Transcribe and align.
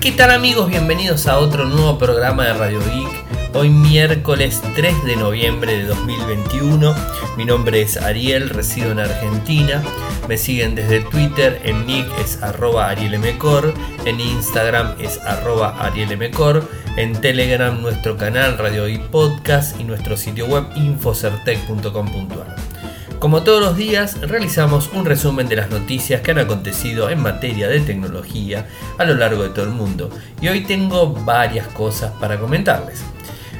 ¿Qué 0.00 0.12
tal 0.12 0.30
amigos? 0.30 0.68
Bienvenidos 0.68 1.26
a 1.26 1.38
otro 1.38 1.64
nuevo 1.64 1.98
programa 1.98 2.44
de 2.44 2.52
Radio 2.52 2.78
Geek. 2.78 3.56
Hoy 3.56 3.68
miércoles 3.68 4.62
3 4.76 5.04
de 5.04 5.16
noviembre 5.16 5.76
de 5.76 5.86
2021. 5.86 6.94
Mi 7.36 7.44
nombre 7.44 7.82
es 7.82 7.96
Ariel, 7.96 8.48
resido 8.48 8.92
en 8.92 9.00
Argentina. 9.00 9.82
Me 10.28 10.38
siguen 10.38 10.76
desde 10.76 11.00
Twitter, 11.00 11.60
en 11.64 11.84
nick 11.84 12.06
es 12.20 12.40
arroba 12.44 12.90
arielmcor, 12.90 13.74
en 14.04 14.20
Instagram 14.20 14.94
es 15.00 15.18
arroba 15.18 15.76
arielmcor, 15.80 16.62
en 16.96 17.20
Telegram 17.20 17.82
nuestro 17.82 18.16
canal 18.16 18.56
Radio 18.56 18.86
Geek 18.86 19.08
Podcast 19.08 19.80
y 19.80 19.84
nuestro 19.84 20.16
sitio 20.16 20.46
web 20.46 20.64
infocertec.com.ar. 20.76 22.77
Como 23.18 23.42
todos 23.42 23.60
los 23.60 23.76
días, 23.76 24.20
realizamos 24.20 24.90
un 24.92 25.04
resumen 25.04 25.48
de 25.48 25.56
las 25.56 25.70
noticias 25.70 26.20
que 26.20 26.30
han 26.30 26.38
acontecido 26.38 27.10
en 27.10 27.18
materia 27.20 27.66
de 27.66 27.80
tecnología 27.80 28.68
a 28.96 29.04
lo 29.04 29.14
largo 29.14 29.42
de 29.42 29.48
todo 29.48 29.64
el 29.64 29.72
mundo. 29.72 30.08
Y 30.40 30.46
hoy 30.46 30.60
tengo 30.60 31.12
varias 31.12 31.66
cosas 31.66 32.12
para 32.20 32.38
comentarles. 32.38 33.02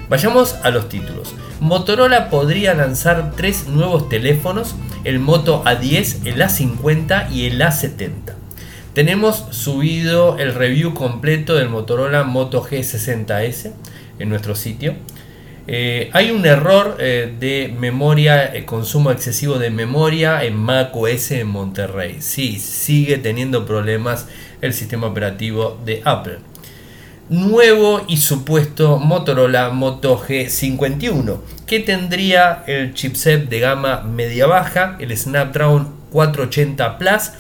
Vayamos 0.09 0.55
a 0.63 0.71
los 0.71 0.89
títulos. 0.89 1.35
Motorola 1.59 2.31
podría 2.31 2.73
lanzar 2.75 3.33
tres 3.37 3.67
nuevos 3.67 4.09
teléfonos, 4.09 4.77
el 5.03 5.19
Moto 5.19 5.65
A10, 5.65 6.25
el 6.25 6.41
A50 6.41 7.33
y 7.33 7.47
el 7.47 7.61
A70. 7.61 8.35
Tenemos 8.95 9.45
subido 9.51 10.39
el 10.39 10.55
review 10.55 10.95
completo 10.95 11.57
del 11.57 11.69
Motorola 11.69 12.23
Moto 12.23 12.63
G60S 12.63 13.73
en 14.21 14.29
nuestro 14.29 14.55
sitio. 14.55 14.95
Eh, 15.71 16.09
hay 16.15 16.31
un 16.31 16.47
error 16.47 16.97
eh, 16.99 17.31
de 17.39 17.71
memoria, 17.79 18.55
eh, 18.55 18.65
consumo 18.65 19.11
excesivo 19.11 19.59
de 19.59 19.69
memoria 19.69 20.43
en 20.43 20.57
Mac 20.57 20.97
OS 20.97 21.33
en 21.33 21.49
Monterrey. 21.49 22.17
Sí, 22.21 22.59
sigue 22.59 23.19
teniendo 23.19 23.67
problemas 23.67 24.29
el 24.63 24.73
sistema 24.73 25.09
operativo 25.09 25.79
de 25.85 26.01
Apple. 26.07 26.39
Nuevo 27.29 28.03
y 28.09 28.17
supuesto 28.17 28.99
Motorola 28.99 29.69
Moto 29.69 30.19
G51, 30.19 31.39
que 31.67 31.81
tendría 31.81 32.65
el 32.67 32.95
chipset 32.95 33.51
de 33.51 33.61
gama 33.61 34.01
media-baja, 34.01 34.97
el 34.99 35.15
Snapdragon 35.15 35.93
480 36.11 36.97
Plus 36.97 37.33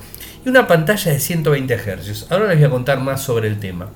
y 0.44 0.50
una 0.50 0.66
pantalla 0.66 1.12
de 1.12 1.18
120 1.18 1.78
Hz. 1.78 2.26
Ahora 2.30 2.48
les 2.48 2.58
voy 2.58 2.66
a 2.66 2.70
contar 2.70 3.00
más 3.00 3.22
sobre 3.22 3.48
el 3.48 3.58
tema. 3.58 3.88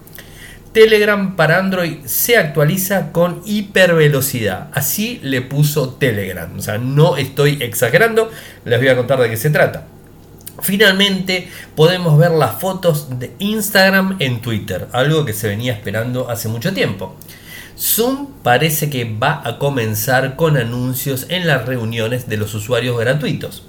Telegram 0.72 1.36
para 1.36 1.58
Android 1.58 1.98
se 2.06 2.36
actualiza 2.36 3.12
con 3.12 3.42
hipervelocidad. 3.44 4.68
Así 4.72 5.20
le 5.22 5.42
puso 5.42 5.90
Telegram. 5.94 6.50
O 6.58 6.62
sea, 6.62 6.78
no 6.78 7.16
estoy 7.16 7.58
exagerando. 7.60 8.30
Les 8.64 8.78
voy 8.78 8.88
a 8.88 8.96
contar 8.96 9.20
de 9.20 9.28
qué 9.28 9.36
se 9.36 9.50
trata. 9.50 9.86
Finalmente 10.60 11.48
podemos 11.74 12.18
ver 12.18 12.30
las 12.30 12.60
fotos 12.60 13.18
de 13.18 13.32
Instagram 13.38 14.16
en 14.20 14.40
Twitter, 14.40 14.86
algo 14.92 15.24
que 15.24 15.32
se 15.32 15.48
venía 15.48 15.72
esperando 15.72 16.30
hace 16.30 16.48
mucho 16.48 16.72
tiempo. 16.72 17.16
Zoom 17.78 18.28
parece 18.42 18.88
que 18.88 19.04
va 19.04 19.42
a 19.44 19.58
comenzar 19.58 20.36
con 20.36 20.56
anuncios 20.56 21.26
en 21.30 21.46
las 21.46 21.66
reuniones 21.66 22.28
de 22.28 22.36
los 22.36 22.54
usuarios 22.54 22.98
gratuitos. 22.98 23.64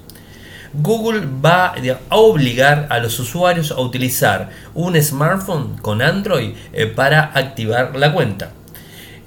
Google 0.76 1.22
va 1.44 1.74
a 2.08 2.16
obligar 2.16 2.86
a 2.90 2.98
los 2.98 3.18
usuarios 3.20 3.70
a 3.70 3.80
utilizar 3.80 4.50
un 4.74 5.00
smartphone 5.00 5.78
con 5.78 6.02
Android 6.02 6.54
eh, 6.72 6.86
para 6.86 7.30
activar 7.34 7.96
la 7.96 8.12
cuenta. 8.12 8.52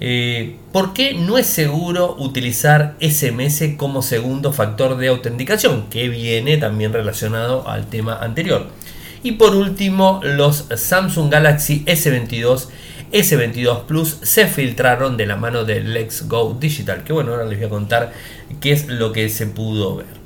Eh, 0.00 0.56
¿Por 0.72 0.92
qué 0.92 1.14
no 1.14 1.38
es 1.38 1.46
seguro 1.46 2.14
utilizar 2.18 2.94
SMS 3.00 3.76
como 3.76 4.02
segundo 4.02 4.52
factor 4.52 4.96
de 4.96 5.08
autenticación? 5.08 5.86
Que 5.90 6.08
viene 6.08 6.56
también 6.58 6.92
relacionado 6.92 7.68
al 7.68 7.86
tema 7.86 8.18
anterior. 8.18 8.68
Y 9.22 9.32
por 9.32 9.56
último, 9.56 10.20
los 10.22 10.66
Samsung 10.76 11.30
Galaxy 11.30 11.84
S22, 11.86 12.68
S22 13.10 13.84
Plus 13.86 14.18
se 14.22 14.46
filtraron 14.46 15.16
de 15.16 15.26
la 15.26 15.36
mano 15.36 15.64
de 15.64 15.80
Let's 15.80 16.28
Go 16.28 16.56
Digital. 16.60 17.02
Que 17.02 17.12
bueno, 17.12 17.32
ahora 17.32 17.46
les 17.46 17.58
voy 17.58 17.66
a 17.66 17.70
contar 17.70 18.12
qué 18.60 18.72
es 18.72 18.86
lo 18.86 19.12
que 19.12 19.28
se 19.28 19.46
pudo 19.46 19.96
ver. 19.96 20.17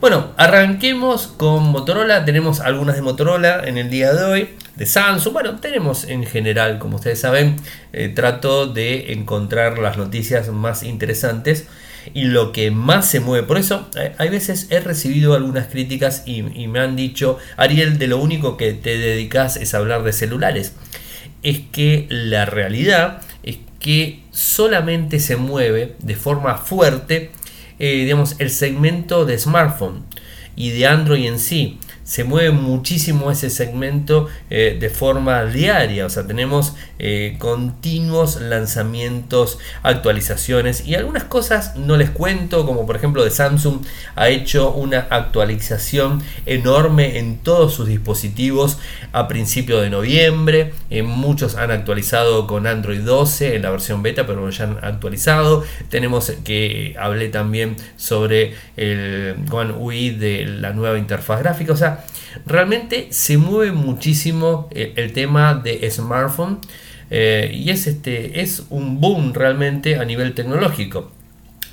Bueno, 0.00 0.32
arranquemos 0.38 1.26
con 1.26 1.64
Motorola. 1.64 2.24
Tenemos 2.24 2.60
algunas 2.60 2.96
de 2.96 3.02
Motorola 3.02 3.62
en 3.66 3.76
el 3.76 3.90
día 3.90 4.14
de 4.14 4.24
hoy. 4.24 4.48
De 4.74 4.86
Samsung, 4.86 5.34
bueno, 5.34 5.60
tenemos 5.60 6.04
en 6.04 6.24
general, 6.24 6.78
como 6.78 6.96
ustedes 6.96 7.20
saben, 7.20 7.56
eh, 7.92 8.08
trato 8.08 8.66
de 8.66 9.12
encontrar 9.12 9.78
las 9.78 9.98
noticias 9.98 10.48
más 10.48 10.84
interesantes 10.84 11.66
y 12.14 12.24
lo 12.24 12.52
que 12.52 12.70
más 12.70 13.10
se 13.10 13.20
mueve. 13.20 13.46
Por 13.46 13.58
eso, 13.58 13.90
eh, 13.94 14.14
hay 14.16 14.30
veces 14.30 14.68
he 14.70 14.80
recibido 14.80 15.34
algunas 15.34 15.66
críticas 15.66 16.22
y, 16.24 16.40
me 16.42 16.80
han 16.80 16.96
dicho, 16.96 17.36
Ariel, 17.58 17.98
de 17.98 18.06
lo 18.06 18.16
único 18.16 18.56
que 18.56 18.72
te 18.72 18.96
dedicas 18.96 19.58
es 19.58 19.74
hablar 19.74 20.02
de 20.02 20.14
celulares. 20.14 20.72
Es 21.42 21.60
que 21.72 22.06
la 22.08 22.46
realidad 22.46 23.20
es 23.42 23.58
que 23.78 24.22
solamente 24.30 25.20
se 25.20 25.36
mueve 25.36 25.96
de 25.98 26.16
forma 26.16 26.56
fuerte 26.56 27.32
eh, 27.80 28.04
digamos, 28.04 28.36
el 28.38 28.50
segmento 28.50 29.24
de 29.24 29.38
smartphone 29.38 30.04
y 30.54 30.70
de 30.70 30.86
Android 30.86 31.26
en 31.26 31.38
sí 31.38 31.78
se 32.10 32.24
mueve 32.24 32.50
muchísimo 32.50 33.30
ese 33.30 33.50
segmento 33.50 34.26
eh, 34.50 34.76
de 34.80 34.90
forma 34.90 35.44
diaria. 35.44 36.06
O 36.06 36.10
sea, 36.10 36.26
tenemos 36.26 36.74
eh, 36.98 37.36
continuos 37.38 38.40
lanzamientos, 38.40 39.60
actualizaciones 39.84 40.88
y 40.88 40.96
algunas 40.96 41.22
cosas 41.22 41.76
no 41.76 41.96
les 41.96 42.10
cuento, 42.10 42.66
como 42.66 42.84
por 42.84 42.96
ejemplo 42.96 43.22
de 43.22 43.30
Samsung 43.30 43.82
ha 44.16 44.28
hecho 44.28 44.72
una 44.72 45.06
actualización 45.08 46.20
enorme 46.46 47.20
en 47.20 47.38
todos 47.38 47.74
sus 47.74 47.86
dispositivos 47.86 48.78
a 49.12 49.28
principio 49.28 49.80
de 49.80 49.90
noviembre. 49.90 50.72
Eh, 50.90 51.04
muchos 51.04 51.54
han 51.54 51.70
actualizado 51.70 52.48
con 52.48 52.66
Android 52.66 53.02
12 53.02 53.54
en 53.54 53.62
la 53.62 53.70
versión 53.70 54.02
beta, 54.02 54.26
pero 54.26 54.50
ya 54.50 54.64
han 54.64 54.78
actualizado. 54.82 55.62
Tenemos 55.90 56.32
que 56.42 56.96
hablé 56.98 57.28
también 57.28 57.76
sobre 57.96 58.56
el 58.76 59.36
One 59.48 59.74
UI 59.78 60.10
de 60.10 60.46
la 60.46 60.72
nueva 60.72 60.98
interfaz 60.98 61.38
gráfica. 61.38 61.72
O 61.72 61.76
sea, 61.76 61.99
realmente 62.46 63.08
se 63.10 63.36
mueve 63.38 63.72
muchísimo 63.72 64.68
el, 64.72 64.92
el 64.96 65.12
tema 65.12 65.54
de 65.54 65.90
smartphone 65.90 66.58
eh, 67.10 67.50
y 67.52 67.70
es, 67.70 67.86
este, 67.86 68.40
es 68.40 68.64
un 68.70 69.00
boom 69.00 69.34
realmente 69.34 69.96
a 69.96 70.04
nivel 70.04 70.34
tecnológico. 70.34 71.10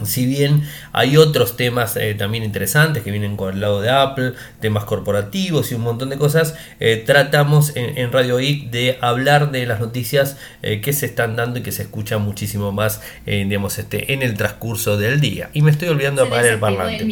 Si 0.03 0.25
bien 0.27 0.63
hay 0.93 1.17
otros 1.17 1.57
temas 1.57 1.95
eh, 1.97 2.13
también 2.13 2.43
interesantes 2.43 3.03
que 3.03 3.09
vienen 3.09 3.35
con 3.35 3.53
el 3.53 3.61
lado 3.61 3.81
de 3.81 3.89
Apple, 3.89 4.33
temas 4.59 4.83
corporativos 4.83 5.71
y 5.71 5.75
un 5.75 5.81
montón 5.81 6.09
de 6.09 6.17
cosas, 6.17 6.55
eh, 6.79 7.03
tratamos 7.05 7.73
en, 7.75 8.11
Radio 8.11 8.37
Geek 8.37 8.69
de 8.69 8.97
hablar 9.01 9.51
de 9.51 9.65
las 9.65 9.79
noticias 9.79 10.37
eh, 10.61 10.81
que 10.81 10.93
se 10.93 11.07
están 11.07 11.35
dando 11.35 11.59
y 11.59 11.63
que 11.63 11.71
se 11.71 11.83
escuchan 11.83 12.21
muchísimo 12.21 12.71
más 12.71 13.01
digamos, 13.25 13.77
este, 13.79 14.13
en 14.13 14.21
el 14.21 14.35
transcurso 14.35 14.97
del 14.97 15.19
día. 15.19 15.49
Y 15.53 15.61
me 15.61 15.71
estoy 15.71 15.89
olvidando 15.89 16.21
de 16.21 16.27
apagar 16.27 16.45
el 16.45 16.59
parlante. 16.59 17.03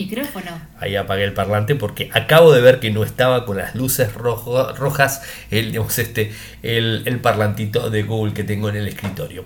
Ahí 0.80 0.96
apagué 0.96 1.24
el 1.24 1.34
parlante 1.34 1.76
porque 1.76 2.10
acabo 2.14 2.52
de 2.54 2.62
ver 2.62 2.80
que 2.80 2.92
no 2.92 3.04
estaba 3.04 3.46
con 3.46 3.58
las 3.58 3.76
luces 3.76 4.14
rojas 4.14 5.22
el, 5.52 5.72
digamos, 5.72 5.98
este, 6.00 6.32
el, 6.64 7.04
el 7.06 7.20
parlantito 7.20 7.90
de 7.90 8.04
Google 8.04 8.34
que 8.34 8.44
tengo 8.44 8.70
en 8.70 8.78
el 8.78 8.88
escritorio. 8.88 9.46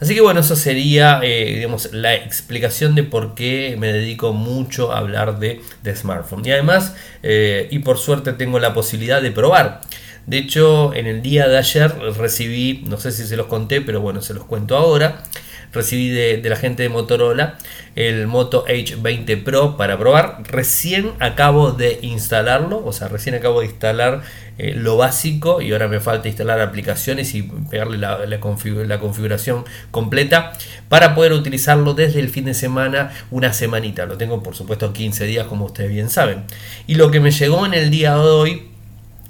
Así 0.00 0.14
que 0.14 0.22
bueno, 0.22 0.40
eso 0.40 0.56
sería 0.56 1.20
eh, 1.22 1.52
digamos, 1.56 1.92
la 1.92 2.14
explicación 2.14 2.94
de 2.94 3.02
por 3.04 3.34
qué 3.34 3.76
me 3.78 3.92
dedico 3.92 4.32
mucho 4.32 4.92
a 4.92 4.98
hablar 4.98 5.38
de, 5.38 5.60
de 5.82 5.94
smartphone. 5.94 6.44
Y 6.44 6.52
además, 6.52 6.94
eh, 7.22 7.68
y 7.70 7.80
por 7.80 7.98
suerte 7.98 8.32
tengo 8.32 8.58
la 8.58 8.72
posibilidad 8.72 9.20
de 9.20 9.30
probar. 9.30 9.82
De 10.26 10.38
hecho, 10.38 10.94
en 10.94 11.06
el 11.06 11.22
día 11.22 11.48
de 11.48 11.58
ayer 11.58 11.92
recibí, 12.16 12.84
no 12.86 12.98
sé 12.98 13.12
si 13.12 13.26
se 13.26 13.36
los 13.36 13.46
conté, 13.46 13.80
pero 13.80 14.00
bueno, 14.00 14.22
se 14.22 14.34
los 14.34 14.44
cuento 14.44 14.76
ahora 14.76 15.22
recibí 15.72 16.10
de, 16.10 16.42
la 16.48 16.56
gente 16.56 16.82
de 16.82 16.88
Motorola 16.88 17.58
el 17.96 18.26
Moto 18.26 18.64
H20 18.66 19.42
Pro 19.42 19.76
para 19.76 19.98
probar. 19.98 20.42
Recién 20.44 21.12
acabo 21.18 21.72
de 21.72 21.98
instalarlo, 22.02 22.84
o 22.84 22.92
sea, 22.92 23.08
recién 23.08 23.34
acabo 23.34 23.60
de 23.60 23.66
instalar 23.66 24.22
eh, 24.58 24.74
lo 24.74 24.96
básico 24.96 25.60
y 25.60 25.72
ahora 25.72 25.88
me 25.88 26.00
falta 26.00 26.28
instalar 26.28 26.60
aplicaciones 26.60 27.34
y 27.34 27.42
pegarle 27.42 27.98
la, 27.98 28.26
la, 28.26 28.40
configuración 28.40 29.64
completa 29.90 30.52
para 30.88 31.14
poder 31.14 31.32
utilizarlo 31.32 31.94
desde 31.94 32.20
el 32.20 32.28
fin 32.28 32.44
de 32.44 32.54
semana 32.54 33.10
una 33.30 33.52
semanita. 33.52 34.06
Lo 34.06 34.16
tengo 34.16 34.42
por 34.42 34.54
supuesto 34.54 34.92
15 34.92 35.24
días 35.26 35.46
como 35.46 35.66
ustedes 35.66 35.90
bien 35.90 36.10
saben. 36.10 36.44
Y 36.86 36.94
lo 36.94 37.10
que 37.10 37.20
me 37.20 37.32
llegó 37.32 37.66
en 37.66 37.74
el 37.74 37.90
día 37.90 38.14
de 38.14 38.20
hoy 38.20 38.70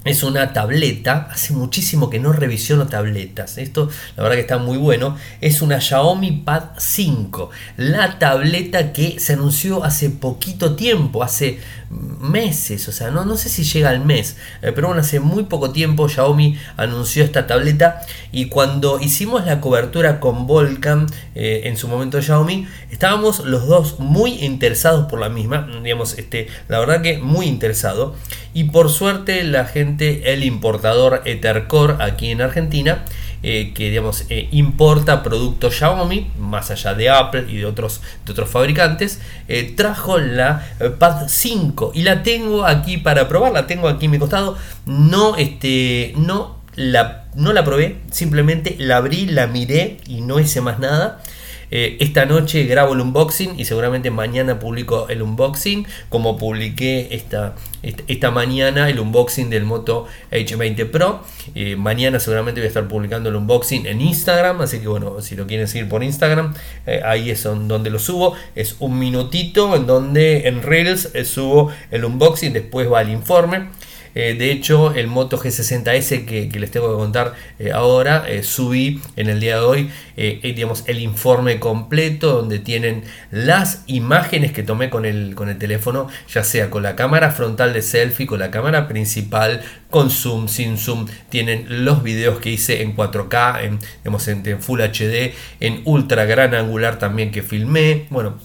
es 0.05 0.23
una 0.23 0.55
tableta, 0.55 1.29
hace 1.31 1.53
muchísimo 1.53 2.09
que 2.09 2.19
no 2.19 2.33
revisiono 2.33 2.87
tabletas, 2.87 3.59
esto 3.59 3.91
la 4.17 4.23
verdad 4.23 4.37
que 4.37 4.43
está 4.43 4.59
muy 4.59 4.79
bueno, 4.79 5.17
es 5.43 5.61
una 5.61 5.81
Xiaomi 5.81 6.43
Pad 6.43 6.71
5, 6.79 7.51
la 7.77 8.19
tableta 8.19 8.93
que 8.95 9.21
se 9.21 9.35
anunció 9.35 9.85
hace 9.85 10.09
poquito 10.09 10.75
tiempo, 10.75 11.23
hace 11.23 11.59
meses, 11.91 12.87
o 12.89 12.93
sea, 12.93 13.11
no, 13.11 13.25
no 13.25 13.37
sé 13.37 13.49
si 13.49 13.65
llega 13.65 13.91
al 13.91 14.05
mes, 14.05 14.37
eh, 14.63 14.71
pero 14.73 14.87
bueno, 14.87 15.03
hace 15.03 15.19
muy 15.19 15.45
poco 15.45 15.73
tiempo 15.73 16.09
Xiaomi 16.09 16.57
anunció 16.77 17.25
esta 17.25 17.49
tableta 17.49 18.01
y 18.31 18.47
cuando 18.47 19.01
hicimos 19.01 19.45
la 19.45 19.61
cobertura 19.61 20.21
con 20.21 20.47
Volcan 20.47 21.07
eh, 21.35 21.63
en 21.65 21.77
su 21.77 21.89
momento 21.89 22.23
Xiaomi, 22.23 22.69
estábamos 22.93 23.45
los 23.45 23.67
dos 23.67 23.99
muy 23.99 24.45
interesados 24.45 25.07
por 25.07 25.19
la 25.19 25.31
misma, 25.31 25.69
digamos, 25.83 26.17
este, 26.17 26.47
la 26.69 26.79
verdad 26.79 27.03
que 27.03 27.19
muy 27.19 27.47
interesado. 27.47 28.15
Y 28.53 28.65
por 28.65 28.89
suerte 28.91 29.45
la 29.45 29.65
gente 29.65 30.33
el 30.33 30.45
importador 30.45 31.23
Ethercore 31.25 31.97
aquí 32.01 32.31
en 32.31 32.43
Argentina, 32.43 33.05
eh, 33.43 33.73
que 33.75 33.89
digamos 33.91 34.27
eh, 34.29 34.49
importa 34.53 35.23
productos 35.23 35.75
Xiaomi, 35.77 36.31
más 36.39 36.71
allá 36.71 36.95
de 36.95 37.09
Apple 37.09 37.47
y 37.49 37.57
de 37.57 37.67
otros, 37.67 38.03
de 38.27 38.33
otros 38.33 38.51
fabricantes, 38.51 39.21
eh, 39.49 39.73
trajo 39.77 40.19
la 40.19 40.67
Pad 40.99 41.29
5 41.29 41.93
y 41.95 42.03
la 42.03 42.23
tengo 42.23 42.67
aquí 42.67 42.99
para 42.99 43.29
probar, 43.29 43.53
la 43.53 43.67
tengo 43.67 43.89
aquí 43.89 44.07
en 44.07 44.11
mi 44.13 44.19
costado, 44.19 44.57
no, 44.85 45.37
este, 45.37 46.13
no 46.17 46.61
la, 46.77 47.25
no 47.35 47.53
la 47.53 47.65
probé, 47.65 47.99
simplemente 48.11 48.77
la 48.79 48.99
abrí, 48.99 49.27
la 49.27 49.47
miré 49.47 49.99
y 50.07 50.21
no 50.21 50.39
hice 50.41 50.61
más 50.61 50.79
nada. 50.79 51.21
Eh, 51.71 51.97
esta 52.01 52.27
noche 52.27 52.65
grabo 52.65 52.95
el 52.95 53.01
unboxing 53.01 53.59
y 53.59 53.65
seguramente 53.65 54.11
mañana 54.11 54.59
publico 54.59 55.09
el 55.09 55.23
unboxing, 55.23 55.87
como 56.09 56.37
publiqué 56.37 57.09
esta, 57.13 57.55
esta, 57.83 58.31
mañana 58.31 58.89
el 58.89 58.99
unboxing 58.99 59.51
del 59.51 59.65
Moto 59.65 60.07
H20 60.33 60.91
Pro. 60.91 61.23
Eh, 61.55 61.77
mañana 61.77 62.19
seguramente 62.19 62.61
voy 62.61 62.67
a 62.67 62.69
estar 62.69 62.89
publicando 62.89 63.29
el 63.29 63.37
unboxing 63.37 63.87
en 63.87 64.01
Instagram, 64.01 64.61
así 64.61 64.81
que 64.81 64.89
bueno, 64.89 65.21
si 65.21 65.37
lo 65.37 65.47
quieren 65.47 65.69
seguir 65.69 65.89
por 65.89 66.03
Instagram, 66.03 66.55
eh, 66.87 67.03
ahí 67.05 67.31
es 67.31 67.43
donde 67.45 67.91
lo 67.91 67.99
subo. 67.99 68.35
Es 68.55 68.77
un 68.81 68.99
minutito 68.99 69.77
en 69.77 69.87
donde 69.87 70.49
en 70.49 70.63
Reels 70.63 71.11
subo 71.25 71.71
el 71.91 72.05
unboxing, 72.05 72.53
después 72.53 72.91
va 72.91 73.03
el 73.03 73.11
informe. 73.11 73.69
Eh, 74.15 74.35
de 74.35 74.51
hecho, 74.51 74.95
el 74.95 75.07
Moto 75.07 75.39
G60S 75.39 76.25
que, 76.25 76.51
les 76.59 76.71
tengo 76.71 76.91
que 76.91 76.97
contar 76.97 77.35
eh, 77.59 77.73
ahora, 77.73 78.25
eh, 78.29 78.43
subí 78.43 79.01
en 79.17 79.29
el 79.29 79.41
día 79.41 79.57
de 79.57 79.63
hoy 79.63 79.91
digamos, 80.43 80.85
el 80.87 80.99
informe 80.99 81.59
completo 81.61 82.33
donde 82.33 82.59
tienen 82.59 83.05
las 83.31 83.85
imágenes 83.87 84.53
que 84.53 84.63
tomé 84.63 84.91
con 84.91 85.07
el, 85.07 85.35
con 85.35 85.49
el 85.49 85.57
teléfono, 85.57 86.09
ya 86.29 86.45
sea 86.45 86.69
con 86.69 86.83
la 86.83 86.95
cámara 86.95 87.31
frontal 87.31 87.73
de 87.73 87.81
selfie, 87.81 88.27
con 88.27 88.39
la 88.39 88.51
cámara 88.51 88.87
principal, 88.87 89.63
con 89.89 90.11
zoom, 90.11 90.47
sin 90.47 90.77
zoom. 90.77 91.07
Tienen 91.31 91.85
los 91.87 92.03
videos 92.03 92.39
que 92.39 92.51
hice 92.51 92.83
en 92.83 92.95
4K, 92.95 93.65
en, 93.65 93.79
en 94.05 94.61
Full 94.61 94.81
HD, 94.81 95.33
en 95.61 95.81
ultra 95.87 96.27
gran 96.27 96.55
angular 96.55 96.99
también 96.99 97.31
que 97.31 97.41
filmé. 97.41 98.07
Bueno, 98.11 98.39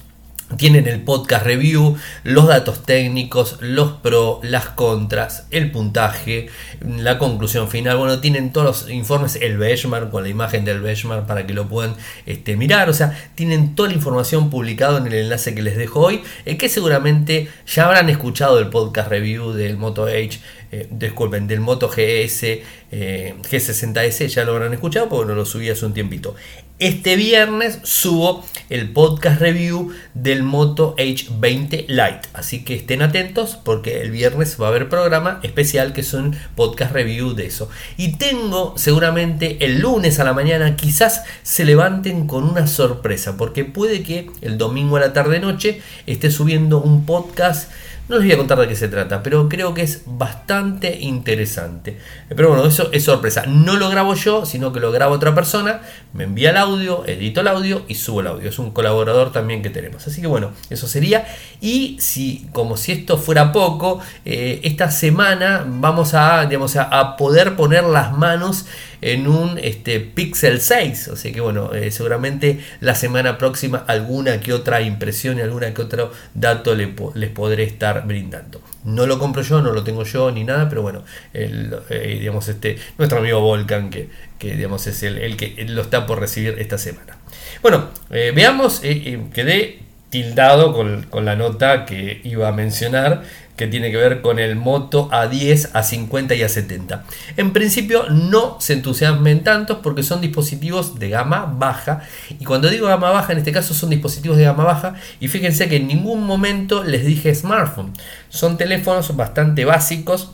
tienen 0.57 0.87
el 0.87 1.01
podcast 1.01 1.45
review, 1.45 1.97
los 2.23 2.47
datos 2.47 2.83
técnicos, 2.83 3.57
los 3.61 3.93
pros, 3.93 4.39
las 4.43 4.69
contras, 4.69 5.47
el 5.51 5.71
puntaje, 5.71 6.49
la 6.81 7.17
conclusión 7.17 7.67
final. 7.67 7.97
Bueno, 7.97 8.19
tienen 8.19 8.53
todos 8.53 8.65
los 8.65 8.91
informes, 8.91 9.37
el 9.41 9.57
benchmark 9.57 10.11
con 10.11 10.23
la 10.23 10.29
imagen 10.29 10.63
del 10.63 10.81
benchmark 10.81 11.25
para 11.25 11.47
que 11.47 11.53
lo 11.53 11.67
puedan 11.67 11.95
este, 12.25 12.55
mirar. 12.55 12.89
O 12.89 12.93
sea, 12.93 13.17
tienen 13.35 13.75
toda 13.75 13.89
la 13.89 13.95
información 13.95 14.49
publicada 14.49 14.99
en 14.99 15.07
el 15.07 15.13
enlace 15.13 15.55
que 15.55 15.61
les 15.61 15.77
dejo 15.77 16.01
hoy, 16.01 16.21
eh, 16.45 16.57
que 16.57 16.69
seguramente 16.69 17.49
ya 17.65 17.85
habrán 17.85 18.09
escuchado 18.09 18.59
el 18.59 18.69
podcast 18.69 19.09
review 19.09 19.51
del 19.51 19.77
Moto 19.77 20.05
H 20.05 20.39
eh, 20.71 20.87
disculpen, 20.89 21.47
del 21.47 21.61
Moto 21.61 21.87
GS, 21.87 22.43
eh, 22.91 23.35
G60S, 23.41 24.27
ya 24.27 24.43
lo 24.43 24.53
habrán 24.53 24.73
escuchado 24.73 25.07
porque 25.07 25.29
no 25.29 25.35
lo 25.35 25.45
subí 25.45 25.69
hace 25.69 25.85
un 25.85 25.93
tiempito. 25.93 26.35
Este 26.77 27.15
viernes 27.15 27.79
subo 27.83 28.43
el 28.69 28.91
podcast 28.91 29.39
review 29.39 29.93
del 30.13 30.43
Moto 30.43 30.93
H20 30.97 31.85
Lite, 31.87 32.27
así 32.33 32.65
que 32.65 32.75
estén 32.75 33.01
atentos 33.01 33.55
porque 33.55 34.01
el 34.01 34.11
viernes 34.11 34.57
va 34.59 34.65
a 34.65 34.69
haber 34.71 34.89
programa 34.89 35.39
especial 35.41 35.93
que 35.93 36.03
son 36.03 36.35
podcast 36.57 36.91
review 36.91 37.33
de 37.33 37.45
eso. 37.45 37.69
Y 37.95 38.17
tengo 38.17 38.73
seguramente 38.77 39.63
el 39.63 39.79
lunes 39.79 40.19
a 40.19 40.25
la 40.25 40.33
mañana, 40.33 40.75
quizás 40.75 41.23
se 41.43 41.63
levanten 41.63 42.27
con 42.27 42.43
una 42.43 42.67
sorpresa, 42.67 43.37
porque 43.37 43.63
puede 43.63 44.03
que 44.03 44.29
el 44.41 44.57
domingo 44.57 44.97
a 44.97 44.99
la 44.99 45.13
tarde 45.13 45.39
noche 45.39 45.81
esté 46.07 46.29
subiendo 46.29 46.81
un 46.81 47.05
podcast 47.05 47.71
no 48.07 48.17
les 48.17 48.25
voy 48.25 48.33
a 48.33 48.37
contar 48.37 48.59
de 48.59 48.67
qué 48.67 48.75
se 48.75 48.87
trata, 48.87 49.23
pero 49.23 49.49
creo 49.49 49.73
que 49.73 49.81
es 49.81 50.03
bastante 50.05 50.99
interesante. 51.01 51.97
Pero 52.29 52.49
bueno, 52.49 52.65
eso 52.65 52.89
es 52.91 53.03
sorpresa. 53.03 53.45
No 53.47 53.77
lo 53.77 53.89
grabo 53.89 54.13
yo, 54.13 54.45
sino 54.45 54.71
que 54.71 54.79
lo 54.79 54.91
grabo 54.91 55.15
otra 55.15 55.33
persona. 55.33 55.81
Me 56.13 56.25
envía 56.25 56.51
el 56.51 56.57
audio, 56.57 57.03
edito 57.07 57.41
el 57.41 57.47
audio 57.47 57.83
y 57.87 57.95
subo 57.95 58.21
el 58.21 58.27
audio. 58.27 58.49
Es 58.49 58.59
un 58.59 58.71
colaborador 58.71 59.31
también 59.31 59.63
que 59.63 59.71
tenemos. 59.71 60.05
Así 60.05 60.21
que 60.21 60.27
bueno, 60.27 60.51
eso 60.69 60.87
sería. 60.87 61.25
Y 61.61 61.97
si, 61.99 62.47
como 62.53 62.77
si 62.77 62.91
esto 62.91 63.17
fuera 63.17 63.51
poco, 63.51 63.99
eh, 64.23 64.61
esta 64.63 64.91
semana 64.91 65.65
vamos 65.67 66.13
a, 66.13 66.45
digamos, 66.45 66.75
a 66.75 67.17
poder 67.17 67.55
poner 67.55 67.85
las 67.85 68.15
manos 68.15 68.65
en 69.05 69.27
un 69.27 69.59
este, 69.59 69.99
Pixel 69.99 70.59
6. 70.59 71.09
O 71.09 71.15
sea 71.15 71.31
que 71.31 71.39
bueno, 71.39 71.73
eh, 71.73 71.91
seguramente 71.91 72.59
la 72.79 72.95
semana 72.95 73.37
próxima 73.37 73.83
alguna 73.87 74.39
que 74.39 74.51
otra 74.51 74.81
impresión 74.81 75.37
y 75.37 75.41
alguna 75.41 75.71
que 75.75 75.83
otro 75.83 76.11
dato 76.33 76.73
les 76.73 77.29
podré 77.29 77.63
estar 77.63 78.07
brindando. 78.07 78.61
No 78.83 79.05
lo 79.05 79.19
compro 79.19 79.43
yo, 79.43 79.61
no 79.61 79.73
lo 79.73 79.83
tengo 79.83 80.03
yo 80.03 80.31
ni 80.31 80.43
nada, 80.43 80.67
pero 80.69 80.81
bueno, 80.81 81.03
eh, 81.33 82.17
digamos 82.19 82.47
este, 82.49 82.77
nuestro 82.97 83.19
amigo 83.19 83.39
Volcan 83.41 83.91
que, 83.91 84.09
digamos 84.39 84.87
es 84.87 85.03
el, 85.03 85.37
que 85.37 85.65
lo 85.69 85.83
está 85.83 86.07
por 86.07 86.19
recibir 86.19 86.55
esta 86.57 86.79
semana. 86.79 87.17
Bueno, 87.61 87.89
eh, 88.09 88.31
veamos, 88.35 88.79
quedé 88.79 89.79
tildado 90.09 90.73
con, 90.73 91.03
con 91.03 91.25
la 91.25 91.35
nota 91.35 91.85
que 91.85 92.21
iba 92.23 92.47
a 92.47 92.51
mencionar 92.51 93.23
que 93.55 93.67
tiene 93.67 93.91
que 93.91 93.97
ver 93.97 94.21
con 94.21 94.39
el 94.39 94.55
Moto 94.55 95.09
A10, 95.09 95.71
A50 95.71 96.37
y 96.37 96.41
A70. 96.41 97.03
En 97.37 97.53
principio 97.53 98.09
no 98.09 98.57
se 98.59 98.73
entusiasmen 98.73 99.43
tantos 99.43 99.79
porque 99.81 100.03
son 100.03 100.21
dispositivos 100.21 100.99
de 100.99 101.09
gama 101.09 101.45
baja 101.57 102.01
y 102.29 102.45
cuando 102.45 102.69
digo 102.69 102.87
gama 102.87 103.11
baja 103.11 103.31
en 103.33 103.39
este 103.39 103.51
caso 103.51 103.73
son 103.73 103.89
dispositivos 103.89 104.37
de 104.37 104.43
gama 104.43 104.63
baja 104.63 104.95
y 105.19 105.27
fíjense 105.27 105.69
que 105.69 105.77
en 105.77 105.87
ningún 105.87 106.25
momento 106.25 106.83
les 106.83 107.05
dije 107.05 107.33
smartphone. 107.33 107.93
Son 108.29 108.57
teléfonos 108.57 109.15
bastante 109.15 109.65
básicos 109.65 110.31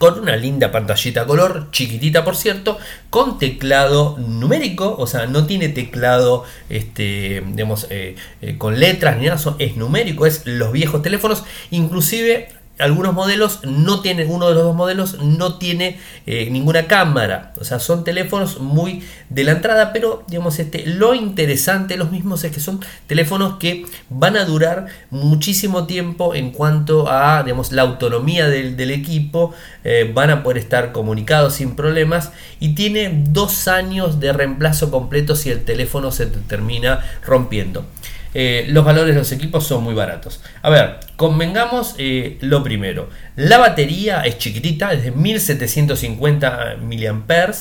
con 0.00 0.18
una 0.18 0.34
linda 0.34 0.72
pantallita 0.72 1.26
color, 1.26 1.68
chiquitita 1.72 2.24
por 2.24 2.34
cierto, 2.34 2.78
con 3.10 3.38
teclado 3.38 4.16
numérico, 4.16 4.96
o 4.98 5.06
sea, 5.06 5.26
no 5.26 5.44
tiene 5.44 5.68
teclado 5.68 6.44
este, 6.70 7.42
digamos, 7.48 7.86
eh, 7.90 8.16
eh, 8.40 8.56
con 8.56 8.80
letras 8.80 9.18
ni 9.18 9.26
nada, 9.26 9.38
es 9.58 9.76
numérico, 9.76 10.24
es 10.24 10.46
los 10.46 10.72
viejos 10.72 11.02
teléfonos, 11.02 11.44
inclusive 11.70 12.48
algunos 12.80 13.14
modelos 13.14 13.60
no 13.64 14.00
tienen, 14.00 14.30
uno 14.30 14.48
de 14.48 14.54
los 14.54 14.64
dos 14.64 14.76
modelos 14.76 15.18
no 15.22 15.58
tiene 15.58 15.98
eh, 16.26 16.48
ninguna 16.50 16.86
cámara. 16.86 17.52
O 17.60 17.64
sea, 17.64 17.78
son 17.78 18.04
teléfonos 18.04 18.60
muy 18.60 19.02
de 19.28 19.44
la 19.44 19.52
entrada, 19.52 19.92
pero 19.92 20.24
digamos, 20.28 20.58
este, 20.58 20.86
lo 20.86 21.14
interesante, 21.14 21.96
los 21.96 22.10
mismos, 22.10 22.44
es 22.44 22.52
que 22.52 22.60
son 22.60 22.80
teléfonos 23.06 23.58
que 23.58 23.84
van 24.08 24.36
a 24.36 24.44
durar 24.44 24.86
muchísimo 25.10 25.86
tiempo 25.86 26.34
en 26.34 26.50
cuanto 26.50 27.10
a, 27.10 27.42
digamos, 27.42 27.72
la 27.72 27.82
autonomía 27.82 28.48
del, 28.48 28.90
equipo, 28.90 29.52
eh, 29.84 30.10
van 30.12 30.30
a 30.30 30.42
poder 30.42 30.58
estar 30.58 30.92
comunicados 30.92 31.54
sin 31.54 31.76
problemas 31.76 32.32
y 32.58 32.74
tiene 32.74 33.24
dos 33.28 33.68
años 33.68 34.18
de 34.18 34.32
reemplazo 34.32 34.90
completo 34.90 35.36
si 35.36 35.50
el 35.50 35.64
teléfono 35.64 36.10
se 36.10 36.26
termina 36.26 37.04
rompiendo. 37.24 37.84
Eh, 38.32 38.66
los 38.68 38.84
valores 38.84 39.14
de 39.14 39.20
los 39.20 39.32
equipos 39.32 39.66
son 39.66 39.82
muy 39.82 39.94
baratos. 39.94 40.40
A 40.62 40.70
ver, 40.70 41.00
convengamos 41.16 41.94
eh, 41.98 42.38
lo 42.40 42.62
primero. 42.62 43.08
La 43.36 43.58
batería 43.58 44.22
es 44.22 44.38
chiquitita, 44.38 44.92
es 44.92 45.02
de 45.02 45.10
1750 45.10 46.76
mAh, 46.80 47.54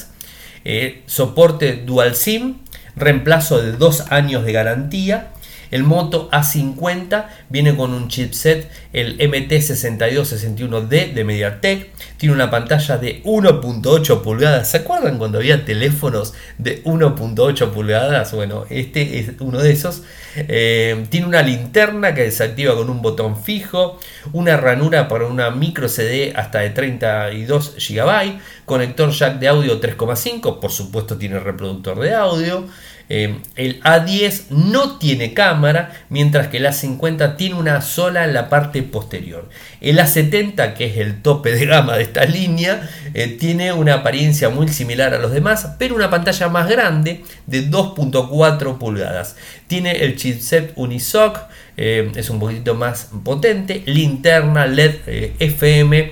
eh, 0.65 1.03
soporte 1.07 1.73
dual 1.85 2.15
SIM, 2.15 2.57
reemplazo 2.95 3.61
de 3.61 3.71
dos 3.73 4.11
años 4.11 4.45
de 4.45 4.51
garantía. 4.51 5.31
El 5.71 5.83
Moto 5.83 6.29
A50 6.31 7.27
viene 7.50 7.75
con 7.75 7.94
un 7.94 8.08
chipset, 8.08 8.70
el 8.94 9.18
MT6261D 9.18 11.13
de 11.13 11.24
MediaTek. 11.24 11.89
Tiene 12.18 12.36
una 12.36 12.50
pantalla 12.50 12.98
de 12.98 13.24
1.8 13.24 14.22
pulgadas. 14.22 14.70
¿Se 14.70 14.77
acuerdan 14.77 15.18
cuando 15.18 15.39
había 15.39 15.65
teléfonos 15.65 16.34
de 16.58 16.84
1.8 16.84 17.72
pulgadas? 17.72 18.34
Bueno, 18.34 18.65
este 18.70 19.20
es 19.20 19.32
uno 19.39 19.60
de 19.60 19.72
esos. 19.72 20.03
Eh, 20.36 21.06
tiene 21.10 21.27
una 21.27 21.41
linterna 21.41 22.13
que 22.13 22.24
desactiva 22.24 22.75
con 22.75 22.89
un 22.89 23.01
botón 23.01 23.41
fijo. 23.41 24.00
Una 24.34 24.58
ranura 24.58 25.08
para 25.08 25.27
una 25.27 25.50
micro 25.50 25.89
CD 25.89 26.34
hasta 26.36 26.60
de 26.60 26.70
32 26.72 27.75
GB. 27.77 28.39
Conector 28.65 29.12
jack 29.12 29.39
de 29.39 29.48
audio 29.48 29.82
3,5. 29.82 30.60
Por 30.60 30.72
supuesto 30.72 31.18
tiene 31.18 31.39
reproductor 31.39 32.00
de 32.00 32.13
audio. 32.13 32.65
Eh, 33.12 33.39
el 33.56 33.82
A10 33.82 34.51
no 34.51 35.00
tiene 35.00 35.34
cámara, 35.34 36.06
mientras 36.10 36.48
que 36.48 36.58
el 36.58 36.68
A50 36.68 37.36
tiene 37.39 37.55
una 37.55 37.79
sola 37.81 38.25
en 38.25 38.34
la 38.34 38.50
parte 38.50 38.84
posterior. 38.84 39.48
El 39.79 39.98
A70, 39.98 40.74
que 40.74 40.88
es 40.88 40.98
el 40.98 41.22
tope 41.22 41.53
de 41.53 41.65
gama 41.65 41.96
de 41.96 42.03
esta 42.03 42.25
línea, 42.25 42.89
eh, 43.13 43.29
tiene 43.29 43.72
una 43.72 43.93
apariencia 43.93 44.50
muy 44.50 44.67
similar 44.67 45.13
a 45.13 45.19
los 45.19 45.31
demás, 45.31 45.75
pero 45.79 45.96
una 45.96 46.10
pantalla 46.10 46.50
más 46.50 46.67
grande 46.67 47.24
de 47.48 47.69
2.4 47.69 48.77
pulgadas. 48.77 49.38
Tiene 49.67 50.03
el 50.03 50.17
chipset 50.17 50.74
Unisoc, 50.75 51.39
eh, 51.77 52.12
es 52.13 52.29
un 52.29 52.41
poquito 52.41 52.75
más 52.75 53.08
potente, 53.24 53.84
linterna 53.86 54.67
LED 54.67 54.96
FM, 55.39 56.12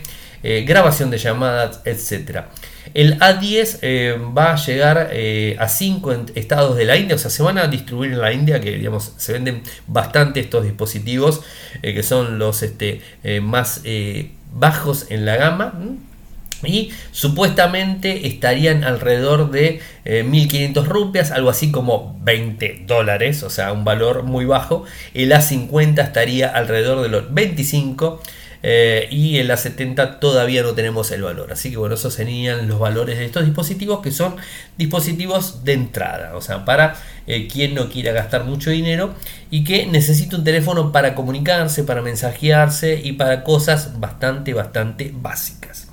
grabación 0.65 1.09
de 1.09 1.17
llamadas, 1.17 1.81
etc. 1.83 2.45
El 2.97 3.19
A10 3.19 3.77
eh, 3.83 4.17
va 4.35 4.53
a 4.53 4.55
llegar 4.55 5.09
eh, 5.11 5.55
a 5.59 5.69
5 5.69 6.25
estados 6.33 6.75
de 6.75 6.85
la 6.85 6.97
India, 6.97 7.13
o 7.13 7.19
sea, 7.19 7.29
se 7.29 7.43
van 7.43 7.59
a 7.59 7.67
distribuir 7.67 8.13
en 8.13 8.19
la 8.19 8.33
India, 8.33 8.59
que 8.59 8.71
digamos, 8.71 9.13
se 9.17 9.33
venden 9.33 9.61
bastante 9.85 10.39
estos 10.39 10.63
dispositivos, 10.63 11.43
eh, 11.83 11.93
que 11.93 12.01
son 12.01 12.39
los 12.39 12.63
este, 12.63 13.03
más 13.43 13.83
bajos 14.51 15.05
en 15.11 15.25
la 15.25 15.35
gama. 15.35 15.75
y 16.63 16.91
supuestamente 17.11 18.25
estarían 18.25 18.83
alrededor 18.83 19.51
de 19.51 19.79
1.500 20.05 20.81
eh, 20.81 20.87
rupias, 20.87 21.29
algo 21.29 21.51
así 21.51 21.69
como 21.69 22.19
20 22.23 22.85
dólares, 22.87 23.43
o 23.43 23.51
sea, 23.51 23.73
un 23.73 23.83
valor 23.83 24.23
muy 24.23 24.45
bajo. 24.45 24.85
El 25.13 25.31
A50 25.33 26.03
estaría 26.03 26.49
alrededor 26.49 27.03
de 27.03 27.09
los 27.09 27.31
25 27.31 28.23
eh, 28.63 29.07
y 29.11 29.37
el 29.37 29.49
A70 29.49 30.19
todavía 30.19 30.63
no 30.63 30.73
tenemos 30.73 31.11
el 31.11 31.23
valor. 31.23 31.51
Así 31.51 31.69
que 31.69 31.77
bueno, 31.77 31.95
esos 31.95 32.13
serían 32.13 32.67
los 32.67 32.79
valores 32.79 33.17
de 33.17 33.25
estos 33.25 33.45
dispositivos 33.45 34.01
que 34.01 34.11
son 34.11 34.35
dispositivos 34.77 35.63
de 35.63 35.73
entrada, 35.73 36.35
o 36.35 36.41
sea, 36.41 36.65
para 36.65 36.95
eh, 37.27 37.47
quien 37.47 37.75
no 37.75 37.89
quiera 37.89 38.11
gastar 38.11 38.43
mucho 38.43 38.69
dinero 38.69 39.13
y 39.51 39.63
que 39.63 39.85
necesita 39.85 40.37
un 40.37 40.43
teléfono 40.43 40.91
para 40.91 41.15
comunicarse, 41.15 41.83
para 41.83 42.01
mensajearse 42.01 42.99
y 43.03 43.13
para 43.13 43.43
cosas 43.43 43.99
bastante, 43.99 44.53
bastante 44.53 45.11
básicas. 45.13 45.87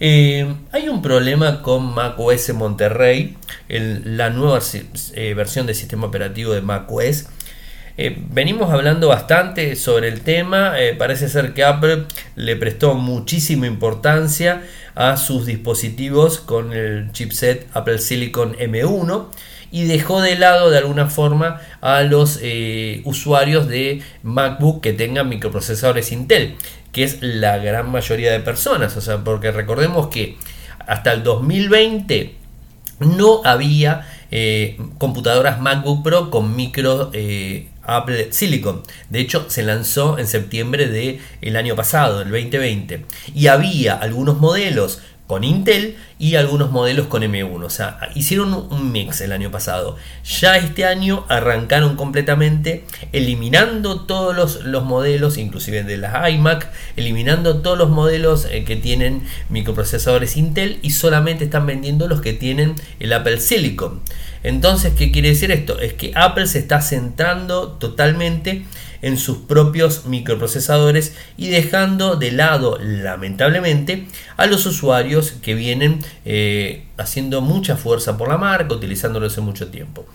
Eh, 0.00 0.52
hay 0.72 0.88
un 0.88 1.00
problema 1.00 1.62
con 1.62 1.94
macOS 1.94 2.52
Monterrey, 2.54 3.36
la 3.68 4.30
nueva 4.30 4.58
versión 5.36 5.66
del 5.66 5.76
sistema 5.76 6.06
operativo 6.06 6.52
de 6.52 6.60
macOS. 6.60 7.26
Eh, 7.96 8.16
venimos 8.30 8.70
hablando 8.72 9.08
bastante 9.08 9.76
sobre 9.76 10.08
el 10.08 10.22
tema, 10.22 10.74
parece 10.98 11.28
ser 11.28 11.54
que 11.54 11.64
Apple 11.64 12.04
le 12.36 12.56
prestó 12.56 12.94
muchísima 12.94 13.66
importancia 13.66 14.62
a 14.94 15.16
sus 15.16 15.46
dispositivos 15.46 16.38
con 16.38 16.72
el 16.72 17.12
chipset 17.12 17.66
Apple 17.74 17.98
Silicon 17.98 18.54
M1 18.56 19.26
y 19.70 19.84
dejó 19.84 20.20
de 20.20 20.36
lado 20.36 20.70
de 20.70 20.78
alguna 20.78 21.08
forma 21.08 21.60
a 21.80 22.02
los 22.02 22.40
usuarios 23.04 23.68
de 23.68 24.02
MacBook 24.22 24.82
que 24.82 24.92
tengan 24.92 25.28
microprocesadores 25.28 26.12
Intel 26.12 26.56
que 26.92 27.04
es 27.04 27.22
la 27.22 27.58
gran 27.58 27.90
mayoría 27.90 28.30
de 28.30 28.40
personas. 28.40 28.96
O 28.96 29.00
sea, 29.00 29.24
porque 29.24 29.50
recordemos 29.50 30.08
que 30.08 30.36
hasta 30.86 31.12
el 31.12 31.24
2020 31.24 32.36
no 33.00 33.40
había 33.44 34.06
eh, 34.30 34.78
computadoras 34.98 35.60
MacBook 35.60 36.04
Pro 36.04 36.30
con 36.30 36.54
micro 36.54 37.10
eh, 37.12 37.68
Apple 37.82 38.32
Silicon. 38.32 38.82
De 39.10 39.20
hecho, 39.20 39.46
se 39.48 39.62
lanzó 39.62 40.18
en 40.18 40.26
septiembre 40.26 40.88
del 40.88 41.56
año 41.56 41.76
pasado, 41.76 42.22
el 42.22 42.30
2020. 42.30 43.04
Y 43.34 43.46
había 43.48 43.94
algunos 43.94 44.38
modelos 44.38 45.00
con 45.32 45.44
Intel 45.44 45.96
y 46.18 46.34
algunos 46.34 46.72
modelos 46.72 47.06
con 47.06 47.22
M1. 47.22 47.64
O 47.64 47.70
sea, 47.70 47.98
hicieron 48.14 48.52
un 48.52 48.92
mix 48.92 49.22
el 49.22 49.32
año 49.32 49.50
pasado. 49.50 49.96
Ya 50.26 50.58
este 50.58 50.84
año 50.84 51.24
arrancaron 51.30 51.96
completamente 51.96 52.84
eliminando 53.12 54.02
todos 54.02 54.62
los, 54.62 54.84
modelos, 54.84 55.38
inclusive 55.38 55.84
de 55.84 55.96
las 55.96 56.30
iMac, 56.30 56.70
eliminando 56.98 57.62
todos 57.62 57.78
los 57.78 57.88
modelos 57.88 58.46
eh, 58.50 58.64
que 58.64 58.76
tienen 58.76 59.22
microprocesadores 59.48 60.36
Intel 60.36 60.78
y 60.82 60.90
solamente 60.90 61.44
están 61.44 61.64
vendiendo 61.64 62.08
los 62.08 62.20
que 62.20 62.34
tienen 62.34 62.74
el 63.00 63.14
Apple 63.14 63.40
Silicon. 63.40 64.02
Entonces, 64.42 64.92
¿qué 64.92 65.12
quiere 65.12 65.30
decir 65.30 65.50
esto? 65.50 65.80
Es 65.80 65.94
que 65.94 66.12
Apple 66.14 66.46
se 66.46 66.58
está 66.58 66.82
centrando 66.82 67.68
totalmente 67.68 68.64
en 69.02 69.18
sus 69.18 69.38
propios 69.38 70.06
microprocesadores 70.06 71.14
y 71.36 71.48
dejando 71.48 72.16
de 72.16 72.32
lado, 72.32 72.78
lamentablemente, 72.80 74.06
a 74.36 74.46
los 74.46 74.64
usuarios 74.64 75.32
que 75.42 75.54
vienen 75.54 75.98
eh, 76.24 76.86
haciendo 76.96 77.40
mucha 77.40 77.76
fuerza 77.76 78.16
por 78.16 78.28
la 78.28 78.38
marca, 78.38 78.74
utilizándolo 78.74 79.26
hace 79.26 79.40
mucho 79.40 79.68
tiempo. 79.68 80.06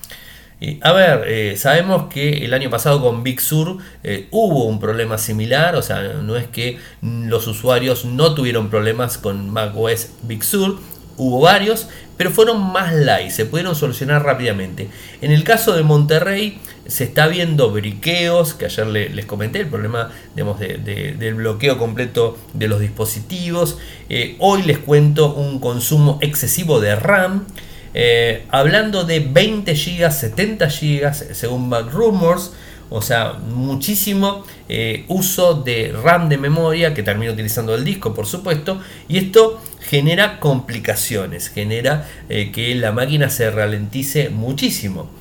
a 0.82 0.92
ver, 0.94 1.24
eh, 1.28 1.58
sabemos 1.58 2.12
que 2.12 2.46
el 2.46 2.54
año 2.54 2.70
pasado 2.70 3.02
con 3.02 3.24
Big 3.24 3.42
Sur 3.42 3.78
eh, 4.04 4.28
hubo 4.32 4.66
un 4.66 4.80
problema 4.80 5.18
similar, 5.18 5.76
o 5.76 5.82
sea, 5.82 6.02
no 6.24 6.36
es 6.38 6.48
que 6.48 6.80
los 7.02 7.46
usuarios 7.46 8.06
no 8.06 8.34
tuvieron 8.34 8.70
problemas 8.70 9.18
con 9.18 9.50
macOS 9.50 10.12
Big 10.24 10.44
Sur, 10.44 10.80
hubo 11.18 11.42
varios, 11.42 11.90
pero 12.16 12.32
fueron 12.32 12.72
más 12.72 12.94
light, 12.94 13.32
se 13.32 13.46
pudieron 13.46 13.76
solucionar 13.76 14.24
rápidamente. 14.24 14.90
En 15.22 15.32
el 15.32 15.44
caso 15.44 15.74
de 15.74 15.84
Monterrey 15.84 16.60
se 16.88 17.04
está 17.04 17.28
viendo 17.28 17.72
briqueos, 17.72 18.54
que 18.54 18.66
ayer 18.66 18.88
les 18.88 19.26
comenté, 19.26 19.60
el 19.60 19.68
problema 19.68 20.12
del 20.36 21.34
bloqueo 21.36 21.78
completo 21.78 22.38
de 22.54 22.68
los 22.68 22.80
dispositivos. 22.80 23.78
Eh, 24.10 24.36
hoy 24.40 24.64
les 24.64 24.78
cuento 24.78 25.34
un 25.34 25.60
consumo 25.60 26.18
excesivo 26.22 26.80
de 26.80 26.96
RAM. 26.96 27.46
Eh, 27.94 28.44
hablando 28.50 29.04
de 29.04 29.20
20 29.20 29.74
GB, 29.74 30.12
70 30.12 30.68
GB, 30.68 31.14
según 31.34 31.70
Back 31.70 31.92
Rumors, 31.92 32.54
o 32.90 33.02
sea, 33.02 33.34
muchísimo 33.34 34.46
eh, 34.70 35.04
uso 35.10 35.56
de 35.56 35.94
RAM 36.04 36.30
de 36.30 36.38
memoria 36.38 36.94
que 36.94 37.04
termina 37.04 37.34
utilizando 37.34 37.76
el 37.76 37.84
disco, 37.84 38.14
por 38.14 38.28
supuesto, 38.28 38.80
y 39.10 39.18
esto 39.18 39.62
genera 39.82 40.40
complicaciones, 40.40 41.50
genera 41.50 42.08
que 42.28 42.76
la 42.76 42.92
máquina 42.92 43.30
se 43.30 43.50
ralentice 43.52 44.30
muchísimo. 44.30 45.17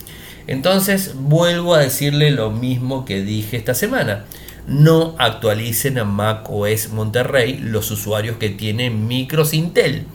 Entonces 0.47 1.15
vuelvo 1.15 1.75
a 1.75 1.81
decirle 1.81 2.31
lo 2.31 2.50
mismo 2.50 3.05
que 3.05 3.23
dije 3.23 3.57
esta 3.57 3.75
semana. 3.75 4.25
No 4.67 5.15
actualicen 5.19 5.99
a 5.99 6.05
Mac 6.05 6.49
OS 6.50 6.91
Monterrey 6.91 7.59
los 7.59 7.91
usuarios 7.91 8.37
que 8.37 8.50
tienen 8.50 9.07
micros 9.07 9.55
Intel. 9.55 10.07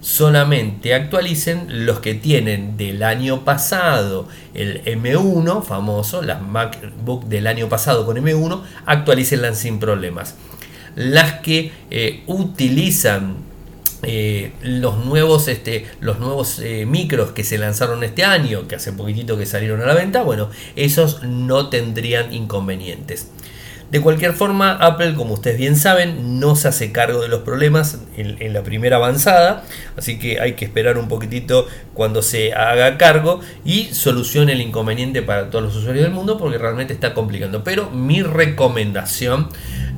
Solamente 0.00 0.94
actualicen 0.94 1.84
los 1.84 1.98
que 1.98 2.14
tienen 2.14 2.76
del 2.76 3.02
año 3.02 3.44
pasado 3.44 4.28
el 4.54 4.84
M1 4.84 5.64
famoso, 5.64 6.22
las 6.22 6.40
MacBook 6.40 7.24
del 7.24 7.48
año 7.48 7.68
pasado 7.68 8.06
con 8.06 8.16
M1, 8.16 8.62
actualícenlas 8.86 9.58
sin 9.58 9.80
problemas. 9.80 10.36
Las 10.94 11.40
que 11.40 11.72
eh, 11.90 12.22
utilizan 12.26 13.45
eh, 14.08 14.52
los 14.62 15.04
nuevos, 15.04 15.48
este, 15.48 15.84
los 15.98 16.20
nuevos 16.20 16.60
eh, 16.60 16.86
micros 16.86 17.32
que 17.32 17.42
se 17.42 17.58
lanzaron 17.58 18.04
este 18.04 18.22
año, 18.24 18.68
que 18.68 18.76
hace 18.76 18.92
poquitito 18.92 19.36
que 19.36 19.46
salieron 19.46 19.82
a 19.82 19.86
la 19.86 19.94
venta, 19.94 20.22
bueno, 20.22 20.48
esos 20.76 21.24
no 21.24 21.70
tendrían 21.70 22.32
inconvenientes. 22.32 23.30
De 23.90 24.00
cualquier 24.00 24.32
forma, 24.32 24.72
Apple, 24.72 25.14
como 25.14 25.34
ustedes 25.34 25.58
bien 25.58 25.76
saben, 25.76 26.40
no 26.40 26.56
se 26.56 26.68
hace 26.68 26.90
cargo 26.90 27.22
de 27.22 27.28
los 27.28 27.42
problemas 27.42 27.98
en, 28.16 28.52
la 28.52 28.64
primera 28.64 28.96
avanzada, 28.96 29.64
así 29.96 30.18
que 30.18 30.40
hay 30.40 30.54
que 30.54 30.64
esperar 30.64 30.98
un 30.98 31.06
poquitito 31.06 31.68
cuando 31.94 32.20
se 32.20 32.52
haga 32.52 32.98
cargo 32.98 33.40
y 33.64 33.84
solucione 33.94 34.52
el 34.52 34.60
inconveniente 34.60 35.22
para 35.22 35.50
todos 35.50 35.64
los 35.64 35.76
usuarios 35.76 36.04
del 36.04 36.12
mundo, 36.12 36.36
porque 36.36 36.58
realmente 36.58 36.94
está 36.94 37.14
complicando. 37.14 37.62
Pero 37.62 37.90
mi 37.90 38.22
recomendación 38.22 39.48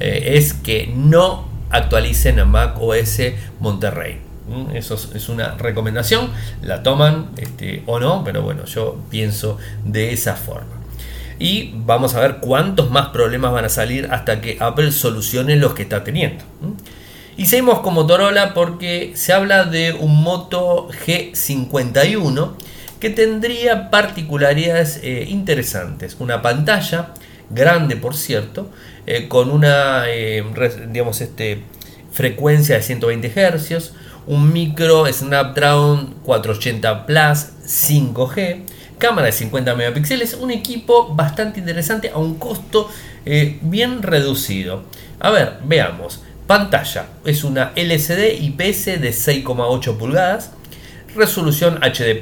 eh, 0.00 0.34
es 0.34 0.52
que 0.52 0.92
no 0.94 1.47
actualicen 1.70 2.38
a 2.40 2.44
Mac 2.44 2.76
OS 2.80 3.20
Monterrey. 3.60 4.20
Eso 4.72 4.94
es 4.94 5.28
una 5.28 5.56
recomendación, 5.56 6.30
la 6.62 6.82
toman 6.82 7.30
este, 7.37 7.82
o 7.84 8.00
no, 8.00 8.25
pero 8.25 8.40
bueno, 8.42 8.64
yo 8.64 8.98
pienso 9.10 9.58
de 9.84 10.12
esa 10.14 10.37
forma. 10.37 10.78
Y 11.38 11.75
vamos 11.75 12.14
a 12.14 12.20
ver 12.20 12.38
cuántos 12.38 12.90
más 12.90 13.08
problemas 13.08 13.52
van 13.52 13.66
a 13.66 13.68
salir 13.68 14.08
hasta 14.10 14.40
que 14.40 14.56
Apple 14.58 14.90
solucione 14.90 15.56
los 15.56 15.75
que 15.75 15.82
está 15.82 16.02
teniendo. 16.02 16.44
Y 17.37 17.46
seguimos 17.46 17.80
con 17.80 17.94
Motorola 17.94 18.54
porque 18.54 19.12
se 19.14 19.32
habla 19.32 19.64
de 19.64 19.92
un 19.92 20.22
Moto 20.22 20.88
G51 21.06 22.52
que 22.98 23.10
tendría 23.10 23.90
particularidades 23.90 24.98
eh, 25.04 25.26
interesantes. 25.28 26.16
Una 26.18 26.42
pantalla 26.42 27.10
grande, 27.50 27.94
por 27.94 28.16
cierto, 28.16 28.70
eh, 29.10 29.26
con 29.26 29.50
una 29.50 30.04
eh, 30.10 30.44
digamos, 30.90 31.22
este, 31.22 31.62
frecuencia 32.12 32.76
de 32.76 32.82
120 32.82 33.30
Hz, 33.30 33.92
un 34.26 34.52
micro 34.52 35.10
Snapdragon 35.10 36.16
480 36.24 37.06
Plus 37.06 37.46
5G, 37.64 38.64
cámara 38.98 39.28
de 39.28 39.32
50 39.32 39.74
megapíxeles, 39.76 40.34
un 40.34 40.50
equipo 40.50 41.14
bastante 41.14 41.60
interesante 41.60 42.10
a 42.10 42.18
un 42.18 42.34
costo 42.34 42.90
eh, 43.24 43.58
bien 43.62 44.02
reducido. 44.02 44.82
A 45.20 45.30
ver, 45.30 45.54
veamos. 45.64 46.20
Pantalla 46.46 47.06
es 47.24 47.44
una 47.44 47.72
LCD 47.76 48.42
IPS 48.42 49.00
de 49.00 49.10
6,8 49.10 49.96
pulgadas, 49.96 50.50
resolución 51.16 51.78
HD 51.80 52.20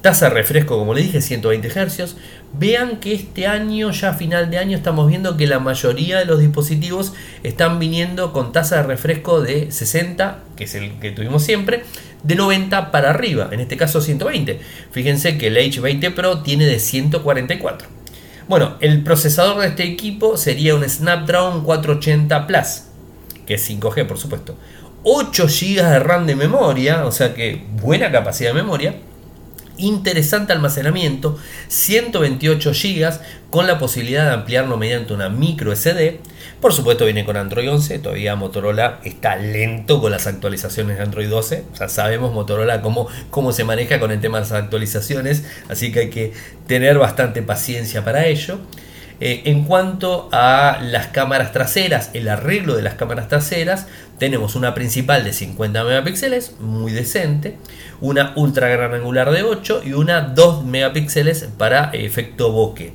tasa 0.00 0.28
de 0.28 0.34
refresco 0.34 0.78
como 0.78 0.94
le 0.94 1.02
dije 1.02 1.20
120 1.20 1.70
Hz, 1.70 2.14
Vean 2.56 3.00
que 3.00 3.14
este 3.14 3.48
año, 3.48 3.90
ya 3.90 4.10
a 4.10 4.14
final 4.14 4.48
de 4.48 4.58
año, 4.58 4.76
estamos 4.76 5.08
viendo 5.08 5.36
que 5.36 5.48
la 5.48 5.58
mayoría 5.58 6.18
de 6.18 6.24
los 6.24 6.38
dispositivos 6.38 7.12
están 7.42 7.80
viniendo 7.80 8.32
con 8.32 8.52
tasa 8.52 8.76
de 8.76 8.82
refresco 8.84 9.40
de 9.40 9.72
60, 9.72 10.38
que 10.56 10.64
es 10.64 10.76
el 10.76 10.92
que 11.00 11.10
tuvimos 11.10 11.42
siempre, 11.42 11.82
de 12.22 12.36
90 12.36 12.92
para 12.92 13.10
arriba, 13.10 13.48
en 13.50 13.58
este 13.58 13.76
caso 13.76 14.00
120. 14.00 14.60
Fíjense 14.92 15.36
que 15.36 15.48
el 15.48 15.56
H20 15.56 16.14
Pro 16.14 16.42
tiene 16.42 16.64
de 16.64 16.78
144. 16.78 17.88
Bueno, 18.46 18.76
el 18.80 19.02
procesador 19.02 19.60
de 19.60 19.68
este 19.68 19.82
equipo 19.82 20.36
sería 20.36 20.76
un 20.76 20.88
Snapdragon 20.88 21.64
480 21.64 22.46
Plus, 22.46 22.84
que 23.46 23.54
es 23.54 23.68
5G 23.68 24.06
por 24.06 24.18
supuesto. 24.18 24.56
8 25.02 25.46
GB 25.48 25.82
de 25.82 25.98
RAM 25.98 26.26
de 26.26 26.36
memoria, 26.36 27.04
o 27.04 27.10
sea 27.10 27.34
que 27.34 27.64
buena 27.82 28.12
capacidad 28.12 28.50
de 28.50 28.62
memoria 28.62 28.94
interesante 29.78 30.52
almacenamiento, 30.52 31.38
128 31.68 32.72
GB 32.72 33.20
con 33.50 33.66
la 33.66 33.78
posibilidad 33.78 34.26
de 34.26 34.32
ampliarlo 34.32 34.76
mediante 34.76 35.14
una 35.14 35.28
micro 35.28 35.74
SD. 35.74 36.20
Por 36.60 36.72
supuesto 36.72 37.04
viene 37.04 37.24
con 37.24 37.36
Android 37.36 37.70
11, 37.70 37.98
todavía 37.98 38.36
Motorola 38.36 39.00
está 39.04 39.36
lento 39.36 40.00
con 40.00 40.10
las 40.10 40.26
actualizaciones 40.26 40.96
de 40.96 41.02
Android 41.02 41.28
12. 41.28 41.64
Ya 41.78 41.88
sabemos 41.88 42.32
Motorola 42.32 42.80
cómo, 42.80 43.08
cómo 43.30 43.52
se 43.52 43.64
maneja 43.64 44.00
con 44.00 44.10
el 44.10 44.20
tema 44.20 44.38
de 44.38 44.42
las 44.42 44.52
actualizaciones, 44.52 45.44
así 45.68 45.92
que 45.92 46.00
hay 46.00 46.10
que 46.10 46.32
tener 46.66 46.98
bastante 46.98 47.42
paciencia 47.42 48.04
para 48.04 48.26
ello. 48.26 48.58
Eh, 49.26 49.40
en 49.46 49.64
cuanto 49.64 50.28
a 50.32 50.80
las 50.82 51.06
cámaras 51.06 51.50
traseras, 51.50 52.10
el 52.12 52.28
arreglo 52.28 52.76
de 52.76 52.82
las 52.82 52.92
cámaras 52.92 53.28
traseras, 53.28 53.86
tenemos 54.18 54.54
una 54.54 54.74
principal 54.74 55.24
de 55.24 55.32
50 55.32 55.82
megapíxeles, 55.82 56.60
muy 56.60 56.92
decente, 56.92 57.56
una 58.02 58.34
ultra 58.36 58.68
gran 58.68 58.92
angular 58.92 59.30
de 59.30 59.42
8 59.42 59.80
y 59.82 59.94
una 59.94 60.20
2 60.20 60.66
megapíxeles 60.66 61.48
para 61.56 61.88
efecto 61.94 62.52
bokeh. 62.52 62.92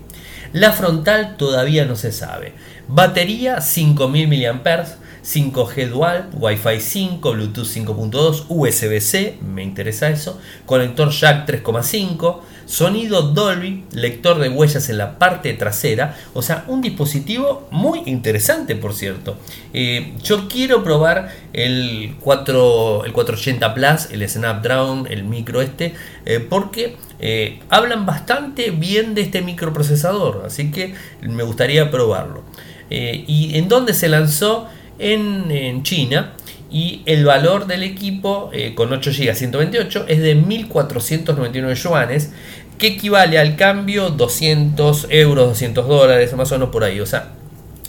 La 0.54 0.72
frontal 0.72 1.36
todavía 1.36 1.86
no 1.86 1.96
se 1.96 2.12
sabe. 2.12 2.54
Batería 2.88 3.60
5000 3.60 4.54
mAh, 4.54 4.86
5G 5.24 5.90
dual, 5.90 6.30
Wi-Fi 6.34 6.80
5, 6.80 7.32
Bluetooth 7.34 7.68
5.2, 7.68 8.46
USB-C, 8.48 9.38
me 9.42 9.64
interesa 9.64 10.10
eso, 10.10 10.40
conector 10.66 11.10
jack 11.10 11.48
3.5, 11.48 12.40
sonido 12.70 13.24
Dolby, 13.24 13.84
lector 13.94 14.38
de 14.38 14.48
huellas 14.48 14.90
en 14.90 15.00
la 15.00 15.18
parte 15.18 15.54
trasera, 15.54 16.16
o 16.34 16.44
sea, 16.44 16.66
un 16.68 16.82
dispositivo 16.82 17.68
muy 17.72 18.04
interesante, 18.06 18.76
por 18.76 18.94
cierto. 18.94 19.38
Eh, 19.74 20.14
yo 20.24 20.48
quiero 20.48 20.84
probar 20.84 21.34
el, 21.52 22.16
4, 22.20 23.06
el 23.06 23.12
480 23.12 23.74
Plus, 23.74 24.12
el 24.12 24.30
Snapdragon, 24.30 25.08
el 25.10 25.24
micro 25.24 25.62
este, 25.62 25.96
eh, 26.26 26.40
porque 26.40 26.96
eh, 27.20 27.60
hablan 27.70 28.06
bastante 28.06 28.70
bien 28.70 29.16
de 29.16 29.22
este 29.22 29.42
microprocesador, 29.42 30.44
así 30.46 30.72
que 30.72 30.94
me 31.22 31.44
gustaría 31.44 31.90
probarlo. 31.90 32.44
¿Y 32.92 33.56
en 33.56 33.68
dónde 33.68 33.94
se 33.94 34.10
lanzó? 34.10 34.68
En, 35.00 35.84
China 35.84 36.34
y 36.70 37.02
el 37.06 37.26
valor 37.26 37.66
del 37.66 37.84
equipo 37.84 38.52
eh, 38.54 38.76
con 38.76 38.94
8 38.94 39.12
GB 39.12 39.34
128 39.34 40.06
es 40.08 40.20
de 40.20 40.38
1.499 40.38 41.74
yuanes, 41.74 42.32
que 42.78 42.88
equivale 42.88 43.40
al 43.40 43.56
cambio 43.56 44.10
200 44.10 45.08
euros, 45.10 45.48
200 45.50 45.88
dólares, 45.88 46.34
más 46.36 46.52
o 46.52 46.56
menos 46.56 46.70
por 46.70 46.84
ahí. 46.84 47.00
O 47.00 47.06
sea, 47.06 47.32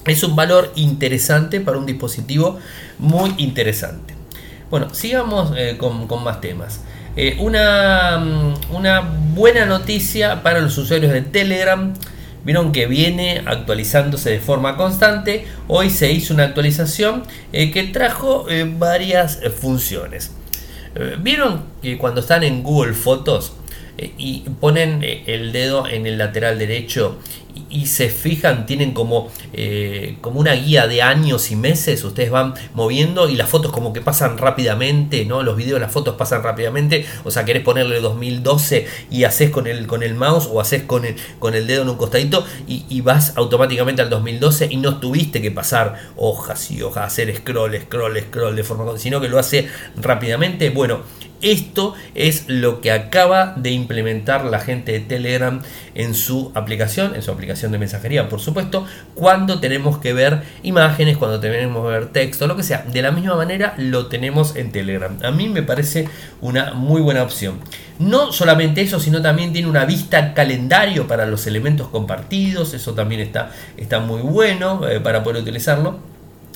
es 0.06 0.22
un 0.22 0.34
valor 0.34 0.72
interesante 0.76 1.60
para 1.60 1.78
un 1.78 1.86
dispositivo 1.86 2.58
muy 2.98 3.34
interesante. 3.38 4.14
Bueno, 4.70 4.94
sigamos 4.94 5.52
eh, 5.56 5.76
con, 5.78 6.06
más 6.24 6.40
temas. 6.40 6.80
Eh, 7.16 7.36
una, 7.40 8.18
mm, 8.18 8.74
una 8.74 9.00
buena 9.34 9.66
noticia 9.66 10.42
para 10.42 10.60
los 10.60 10.78
usuarios 10.78 11.12
de 11.12 11.22
Telegram 11.22 11.92
Vieron 12.44 12.72
que 12.72 12.86
viene 12.86 13.42
actualizándose 13.44 14.30
de 14.30 14.40
forma 14.40 14.76
constante. 14.76 15.46
Hoy 15.68 15.90
se 15.90 16.10
hizo 16.12 16.32
una 16.32 16.44
actualización 16.44 17.24
eh, 17.52 17.70
que 17.70 17.84
trajo 17.84 18.48
eh, 18.48 18.70
varias 18.78 19.40
eh, 19.42 19.50
funciones. 19.50 20.32
Vieron 21.20 21.66
que 21.82 21.98
cuando 21.98 22.20
están 22.20 22.42
en 22.42 22.64
Google 22.64 22.94
Fotos 22.94 23.52
y 23.96 24.40
ponen 24.58 25.04
el 25.04 25.52
dedo 25.52 25.86
en 25.86 26.04
el 26.04 26.18
lateral 26.18 26.58
derecho 26.58 27.20
y 27.70 27.86
se 27.86 28.08
fijan, 28.08 28.66
tienen 28.66 28.92
como, 28.92 29.30
eh, 29.52 30.16
como 30.20 30.40
una 30.40 30.52
guía 30.52 30.86
de 30.86 31.02
años 31.02 31.50
y 31.50 31.56
meses, 31.56 32.02
ustedes 32.04 32.30
van 32.30 32.54
moviendo 32.74 33.28
y 33.28 33.36
las 33.36 33.48
fotos 33.48 33.72
como 33.72 33.92
que 33.92 34.00
pasan 34.00 34.38
rápidamente, 34.38 35.24
¿no? 35.24 35.42
Los 35.42 35.56
videos, 35.56 35.80
las 35.80 35.92
fotos 35.92 36.16
pasan 36.16 36.42
rápidamente, 36.42 37.06
o 37.24 37.30
sea, 37.30 37.44
querés 37.44 37.62
ponerle 37.62 38.00
2012 38.00 38.86
y 39.10 39.24
haces 39.24 39.50
con 39.50 39.66
el, 39.66 39.86
con 39.86 40.02
el 40.02 40.14
mouse 40.14 40.48
o 40.50 40.60
haces 40.60 40.82
con 40.82 41.04
el, 41.04 41.16
con 41.38 41.54
el 41.54 41.66
dedo 41.66 41.82
en 41.82 41.88
un 41.90 41.96
costadito 41.96 42.44
y, 42.66 43.00
vas 43.00 43.32
automáticamente 43.36 44.02
al 44.02 44.10
2012 44.10 44.68
y 44.70 44.76
no 44.76 44.98
tuviste 44.98 45.40
que 45.40 45.50
pasar 45.50 45.96
hojas 46.16 46.70
y 46.70 46.82
hojas, 46.82 47.06
hacer 47.06 47.34
scroll, 47.34 47.74
scroll, 47.80 48.20
scroll 48.20 48.54
de 48.54 48.62
forma, 48.62 48.98
sino 48.98 49.22
que 49.22 49.28
lo 49.28 49.38
hace 49.38 49.68
rápidamente. 49.96 50.68
Bueno, 50.68 51.00
esto 51.42 51.94
es 52.14 52.44
lo 52.48 52.82
que 52.82 52.92
acaba 52.92 53.54
de 53.56 53.70
implementar 53.70 54.44
la 54.44 54.60
gente 54.60 54.92
de 54.92 55.00
Telegram 55.00 55.62
en 56.00 56.14
su 56.14 56.50
aplicación, 56.54 57.14
en 57.14 57.22
su 57.22 57.30
aplicación 57.30 57.72
de 57.72 57.78
mensajería, 57.78 58.28
por 58.28 58.40
supuesto, 58.40 58.86
cuando 59.14 59.60
tenemos 59.60 59.98
que 59.98 60.14
ver 60.14 60.42
imágenes, 60.62 61.18
cuando 61.18 61.40
tenemos 61.40 61.84
que 61.84 61.90
ver 61.90 62.06
texto, 62.08 62.46
lo 62.46 62.56
que 62.56 62.62
sea. 62.62 62.84
De 62.90 63.02
la 63.02 63.10
misma 63.10 63.36
manera 63.36 63.74
lo 63.76 64.06
tenemos 64.06 64.56
en 64.56 64.72
Telegram. 64.72 65.18
A 65.22 65.30
mí 65.30 65.48
me 65.48 65.62
parece 65.62 66.08
una 66.40 66.72
muy 66.72 67.02
buena 67.02 67.22
opción. 67.22 67.60
No 67.98 68.32
solamente 68.32 68.80
eso, 68.80 68.98
sino 68.98 69.20
también 69.20 69.52
tiene 69.52 69.68
una 69.68 69.84
vista 69.84 70.32
calendario 70.32 71.06
para 71.06 71.26
los 71.26 71.46
elementos 71.46 71.88
compartidos. 71.88 72.72
Eso 72.72 72.94
también 72.94 73.20
está, 73.20 73.50
está 73.76 74.00
muy 74.00 74.22
bueno 74.22 74.88
eh, 74.88 75.00
para 75.00 75.22
poder 75.22 75.42
utilizarlo 75.42 76.09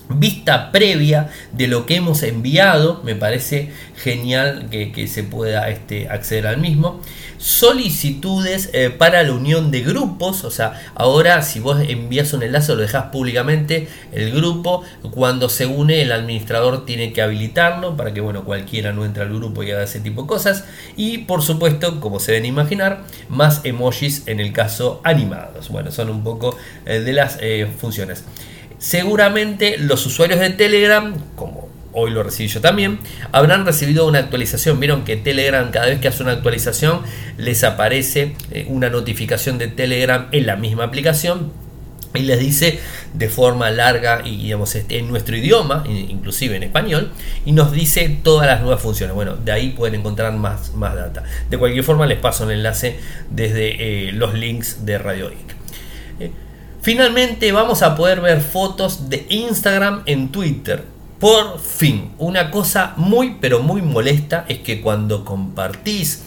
vista 0.08 0.70
previa 0.70 1.30
de 1.52 1.66
lo 1.66 1.86
que 1.86 1.96
hemos 1.96 2.22
enviado, 2.22 3.00
me 3.04 3.14
parece 3.14 3.70
genial 3.96 4.68
que, 4.70 5.08
se 5.08 5.22
pueda 5.22 5.68
este, 5.70 6.08
acceder 6.08 6.46
al 6.46 6.58
mismo. 6.58 7.00
Solicitudes 7.38 8.70
eh, 8.72 8.90
para 8.90 9.22
la 9.22 9.32
unión 9.32 9.70
de 9.70 9.82
grupos, 9.82 10.44
o 10.44 10.50
sea, 10.50 10.80
ahora 10.94 11.42
si 11.42 11.60
vos 11.60 11.78
envías 11.86 12.32
un 12.32 12.42
enlace 12.42 12.72
lo 12.74 12.80
dejas 12.80 13.06
públicamente, 13.06 13.88
el 14.12 14.32
grupo, 14.32 14.82
cuando 15.10 15.48
se 15.48 15.66
une 15.66 16.00
el 16.02 16.12
administrador 16.12 16.86
tiene 16.86 17.12
que 17.12 17.20
habilitarlo 17.20 17.96
para 17.96 18.14
que 18.14 18.20
bueno, 18.20 18.44
cualquiera 18.44 18.92
no 18.92 19.04
entre 19.04 19.24
al 19.24 19.34
grupo 19.34 19.62
y 19.62 19.70
haga 19.72 19.82
ese 19.82 20.00
tipo 20.00 20.22
de 20.22 20.28
cosas. 20.28 20.64
Y 20.96 21.18
por 21.18 21.42
supuesto, 21.42 22.00
como 22.00 22.18
se 22.18 22.32
deben 22.32 22.46
imaginar, 22.46 23.04
más 23.28 23.60
emojis 23.64 24.26
en 24.26 24.40
el 24.40 24.52
caso 24.52 25.00
animados. 25.04 25.68
Bueno, 25.68 25.90
son 25.90 26.10
un 26.10 26.24
poco 26.24 26.56
eh, 26.86 27.00
de 27.00 27.12
las 27.12 27.38
eh, 27.40 27.68
funciones. 27.78 28.24
Seguramente 28.84 29.78
los 29.78 30.04
usuarios 30.04 30.40
de 30.40 30.50
Telegram, 30.50 31.14
como 31.36 31.70
hoy 31.92 32.10
lo 32.10 32.22
recibí 32.22 32.50
yo 32.50 32.60
también, 32.60 32.98
habrán 33.32 33.64
recibido 33.64 34.06
una 34.06 34.18
actualización. 34.18 34.78
Vieron 34.78 35.04
que 35.04 35.16
Telegram 35.16 35.70
cada 35.70 35.86
vez 35.86 36.00
que 36.00 36.08
hace 36.08 36.22
una 36.22 36.32
actualización 36.32 37.00
les 37.38 37.64
aparece 37.64 38.36
eh, 38.50 38.66
una 38.68 38.90
notificación 38.90 39.56
de 39.56 39.68
Telegram 39.68 40.28
en 40.32 40.44
la 40.44 40.56
misma 40.56 40.84
aplicación 40.84 41.50
y 42.12 42.24
les 42.24 42.38
dice 42.38 42.78
de 43.14 43.30
forma 43.30 43.70
larga 43.70 44.20
y 44.22 44.36
digamos 44.36 44.74
este, 44.74 44.98
en 44.98 45.08
nuestro 45.08 45.34
idioma, 45.34 45.82
inclusive 45.88 46.54
en 46.54 46.64
español, 46.64 47.10
y 47.46 47.52
nos 47.52 47.72
dice 47.72 48.18
todas 48.22 48.46
las 48.46 48.60
nuevas 48.60 48.82
funciones. 48.82 49.14
Bueno, 49.14 49.36
de 49.36 49.50
ahí 49.50 49.70
pueden 49.70 49.94
encontrar 50.00 50.34
más, 50.34 50.74
más 50.74 50.94
data. 50.94 51.22
De 51.48 51.56
cualquier 51.56 51.84
forma 51.84 52.04
les 52.04 52.18
paso 52.18 52.44
el 52.44 52.50
enlace 52.50 52.98
desde 53.30 54.08
eh, 54.08 54.12
los 54.12 54.34
links 54.34 54.84
de 54.84 54.98
Radio 54.98 55.30
Geek. 55.30 56.34
Finalmente 56.84 57.50
vamos 57.50 57.80
a 57.80 57.96
poder 57.96 58.20
ver 58.20 58.42
fotos 58.42 59.08
de 59.08 59.24
Instagram 59.30 60.02
en 60.04 60.30
Twitter. 60.30 60.84
Por 61.18 61.58
fin, 61.58 62.10
una 62.18 62.50
cosa 62.50 62.92
muy 62.98 63.38
pero 63.40 63.62
muy 63.62 63.80
molesta 63.80 64.44
es 64.48 64.58
que 64.58 64.82
cuando 64.82 65.24
compartís 65.24 66.24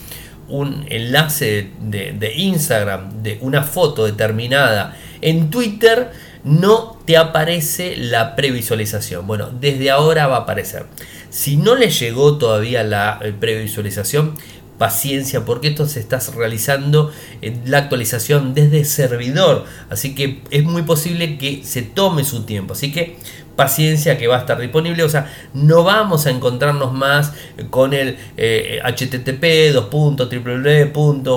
un 0.47 0.83
enlace 0.89 1.69
de, 1.79 2.33
Instagram 2.37 3.21
de 3.21 3.37
una 3.41 3.61
foto 3.61 4.07
determinada 4.07 4.97
en 5.21 5.51
Twitter, 5.51 6.09
no 6.43 6.97
te 7.05 7.17
aparece 7.17 7.95
la 7.95 8.35
previsualización. 8.35 9.27
Bueno, 9.27 9.51
desde 9.51 9.91
ahora 9.91 10.25
va 10.25 10.37
a 10.37 10.39
aparecer. 10.39 10.87
Si 11.29 11.55
no 11.55 11.75
le 11.75 11.91
llegó 11.91 12.39
todavía 12.39 12.81
la 12.81 13.19
eh, 13.21 13.31
previsualización, 13.31 14.33
paciencia 14.77 15.45
porque 15.45 15.69
esto 15.69 15.87
se 15.87 15.99
está 15.99 16.19
realizando 16.35 17.11
en 17.41 17.69
la 17.69 17.79
actualización 17.79 18.53
desde 18.53 18.85
servidor. 18.85 19.65
Así 19.89 20.15
que 20.15 20.41
es 20.51 20.63
muy 20.63 20.83
posible 20.83 21.37
que 21.37 21.63
se 21.63 21.81
tome 21.81 22.23
su 22.23 22.43
tiempo. 22.43 22.73
Así 22.73 22.91
que 22.91 23.17
paciencia 23.57 24.17
que 24.17 24.27
va 24.27 24.37
a 24.37 24.39
estar 24.39 24.57
disponible. 24.57 25.03
O 25.03 25.09
sea, 25.09 25.29
no 25.53 25.83
vamos 25.83 26.25
a 26.27 26.29
encontrarnos 26.29 26.93
más 26.93 27.33
con 27.69 27.93
el 27.93 28.17
eh, 28.37 28.79
http 28.85 29.73
dos 29.73 29.89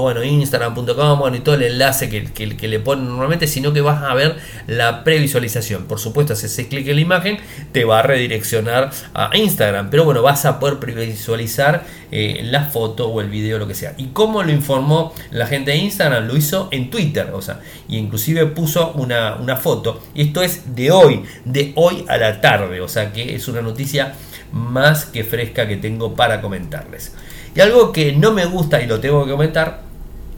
bueno, 0.01 0.23
instagram.com 0.23 1.19
bueno, 1.19 1.37
y 1.37 1.41
todo 1.41 1.57
el 1.57 1.63
enlace 1.63 2.09
que, 2.09 2.69
le 2.69 2.79
ponen 2.79 3.09
normalmente, 3.09 3.49
sino 3.49 3.73
que 3.73 3.81
vas 3.81 4.03
a 4.03 4.15
ver 4.15 4.37
la 4.69 5.03
previsualización. 5.03 5.87
Por 5.87 5.99
supuesto, 5.99 6.37
si 6.37 6.47
haces 6.47 6.67
clic 6.69 6.87
en 6.87 6.97
la 6.97 7.01
imagen, 7.01 7.39
te 7.73 7.85
va 7.85 8.01
a 8.01 8.03
redireccionar 8.03 8.91
a 9.15 9.31
Instagram. 9.37 9.91
Pero 9.91 10.05
bueno, 10.05 10.23
vas 10.23 10.45
a 10.45 10.61
poder 10.61 10.79
previsualizar 10.79 11.85
eh, 12.13 12.41
la 12.45 12.65
foto 12.65 13.09
o 13.09 13.21
el 13.21 13.31
video, 13.31 13.59
lo 13.59 13.67
que 13.67 13.75
sea. 13.75 13.95
¿Y 13.97 14.09
cómo 14.09 14.43
lo 14.43 14.53
informó 14.53 15.15
la 15.31 15.47
gente 15.47 15.71
de 15.71 15.79
Instagram? 15.79 16.27
Lo 16.27 16.37
hizo 16.37 16.69
en 16.71 16.91
Twitter, 16.91 17.31
o 17.33 17.41
sea, 17.41 17.61
y 17.89 17.97
inclusive 17.97 18.47
puso 18.47 18.93
una, 18.93 19.37
una 19.37 19.57
foto. 19.57 20.03
Esto 20.15 20.43
es 20.43 20.75
de 20.75 20.91
hoy, 20.91 21.25
de 21.45 21.73
hoy 21.77 22.05
a 22.11 22.17
la 22.17 22.41
tarde, 22.41 22.81
o 22.81 22.89
sea 22.89 23.13
que 23.13 23.35
es 23.35 23.49
una 23.49 23.63
noticia 23.63 24.15
más 24.53 25.05
que 25.05 25.25
fresca 25.25 25.69
que 25.69 25.77
tengo 25.77 26.15
para 26.15 26.41
comentarles. 26.41 27.13
Y 27.55 27.61
algo 27.61 27.93
que 27.93 28.13
no 28.13 28.33
me 28.33 28.45
gusta 28.45 28.81
y 28.83 28.87
lo 28.87 29.01
tengo 29.01 29.25
que 29.25 29.33
comentar, 29.33 29.83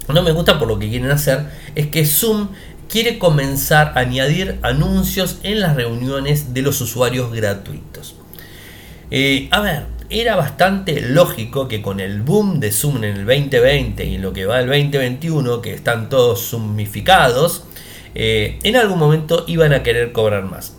no 0.08 0.22
me 0.22 0.32
gusta 0.32 0.58
por 0.58 0.68
lo 0.68 0.78
que 0.78 0.88
quieren 0.88 1.10
hacer, 1.10 1.46
es 1.74 1.88
que 1.88 2.04
Zoom 2.04 2.48
quiere 2.88 3.18
comenzar 3.18 3.92
a 3.94 4.00
añadir 4.00 4.58
anuncios 4.62 5.38
en 5.42 5.60
las 5.60 5.76
reuniones 5.76 6.52
de 6.52 6.62
los 6.62 6.80
usuarios 6.80 7.32
gratuitos. 7.32 8.16
Eh, 9.10 9.48
a 9.50 9.60
ver, 9.60 9.86
era 10.10 10.36
bastante 10.36 11.00
lógico 11.00 11.68
que 11.68 11.80
con 11.80 12.00
el 12.00 12.20
boom 12.20 12.60
de 12.60 12.70
Zoom 12.70 12.98
en 12.98 13.04
el 13.04 13.26
2020 13.26 14.04
y 14.04 14.14
en 14.16 14.22
lo 14.22 14.32
que 14.32 14.44
va 14.44 14.58
del 14.58 14.66
2021, 14.66 15.62
que 15.62 15.72
están 15.72 16.10
todos 16.10 16.50
zoomificados, 16.50 17.64
eh, 18.14 18.58
en 18.62 18.76
algún 18.76 18.98
momento 18.98 19.44
iban 19.46 19.72
a 19.72 19.82
querer 19.82 20.12
cobrar 20.12 20.44
más. 20.44 20.76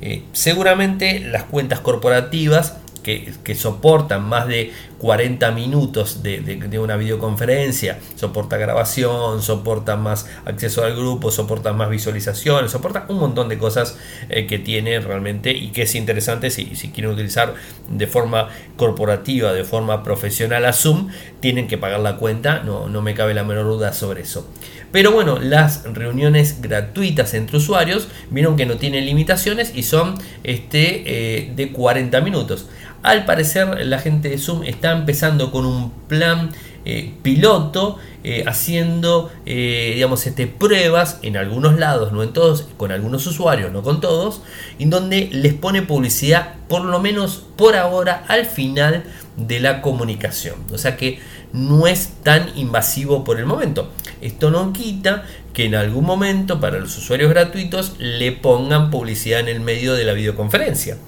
Eh, 0.00 0.22
seguramente 0.32 1.20
las 1.20 1.44
cuentas 1.44 1.80
corporativas 1.80 2.76
que, 3.06 3.54
soportan 3.54 4.28
más 4.28 4.48
de 4.48 4.72
40 4.98 5.52
minutos 5.52 6.24
de, 6.24 6.78
una 6.80 6.96
videoconferencia, 6.96 7.98
soporta 8.16 8.56
grabación, 8.56 9.42
soporta 9.42 9.96
más 9.96 10.28
acceso 10.44 10.82
al 10.82 10.96
grupo, 10.96 11.30
soporta 11.30 11.72
más 11.72 11.88
visualizaciones, 11.88 12.72
soporta 12.72 13.06
un 13.08 13.18
montón 13.18 13.48
de 13.48 13.58
cosas 13.58 13.96
eh, 14.28 14.46
que 14.46 14.58
tiene 14.58 14.98
realmente 14.98 15.52
y 15.52 15.68
que 15.68 15.82
es 15.82 15.94
interesante 15.94 16.50
si, 16.50 16.74
si 16.74 16.90
quieren 16.90 17.12
utilizar 17.12 17.54
de 17.88 18.06
forma 18.08 18.48
corporativa, 18.76 19.52
de 19.52 19.62
forma 19.62 20.02
profesional 20.02 20.64
a 20.64 20.72
Zoom, 20.72 21.08
tienen 21.38 21.68
que 21.68 21.78
pagar 21.78 22.00
la 22.00 22.16
cuenta, 22.16 22.64
no, 22.64 22.88
no 22.88 23.02
me 23.02 23.14
cabe 23.14 23.34
la 23.34 23.44
menor 23.44 23.66
duda 23.66 23.92
sobre 23.92 24.22
eso. 24.22 24.48
Pero 24.92 25.12
bueno, 25.12 25.38
las 25.38 25.84
reuniones 25.92 26.60
gratuitas 26.60 27.34
entre 27.34 27.58
usuarios 27.58 28.08
vieron 28.30 28.56
que 28.56 28.66
no 28.66 28.76
tienen 28.76 29.04
limitaciones 29.04 29.72
y 29.74 29.82
son 29.82 30.14
este, 30.44 31.02
eh, 31.06 31.52
de 31.54 31.72
40 31.72 32.20
minutos. 32.20 32.68
Al 33.02 33.24
parecer 33.24 33.86
la 33.86 33.98
gente 33.98 34.28
de 34.28 34.38
Zoom 34.38 34.64
está 34.64 34.92
empezando 34.92 35.52
con 35.52 35.66
un 35.66 35.92
plan 36.08 36.50
eh, 36.88 37.12
piloto 37.22 37.98
eh, 38.24 38.44
haciendo 38.46 39.30
digamos 39.44 40.26
este, 40.26 40.46
pruebas 40.46 41.18
en 41.22 41.36
algunos 41.36 41.78
lados, 41.78 42.12
no 42.12 42.22
en 42.22 42.32
todos, 42.32 42.66
con 42.76 42.92
algunos 42.92 43.26
usuarios, 43.26 43.72
no 43.72 43.82
con 43.82 44.00
todos, 44.00 44.40
en 44.78 44.90
donde 44.90 45.28
les 45.32 45.52
pone 45.54 45.82
publicidad 45.82 46.54
por 46.68 46.84
lo 46.84 46.98
menos 47.00 47.44
por 47.56 47.76
ahora 47.76 48.24
al 48.28 48.46
final 48.46 49.04
de 49.36 49.60
la 49.60 49.82
comunicación. 49.82 50.56
O 50.72 50.78
sea 50.78 50.96
que 50.96 51.18
no 51.52 51.86
es 51.86 52.10
tan 52.22 52.50
invasivo 52.56 53.24
por 53.24 53.38
el 53.38 53.46
momento. 53.46 53.90
Esto 54.20 54.50
no 54.50 54.72
quita 54.72 55.24
que 55.52 55.64
en 55.64 55.74
algún 55.74 56.04
momento 56.04 56.60
para 56.60 56.78
los 56.78 56.96
usuarios 56.98 57.30
gratuitos 57.30 57.94
le 57.98 58.32
pongan 58.32 58.90
publicidad 58.90 59.40
en 59.40 59.48
el 59.48 59.60
medio 59.60 59.94
de 59.94 60.04
la 60.04 60.12
videoconferencia. 60.12 60.98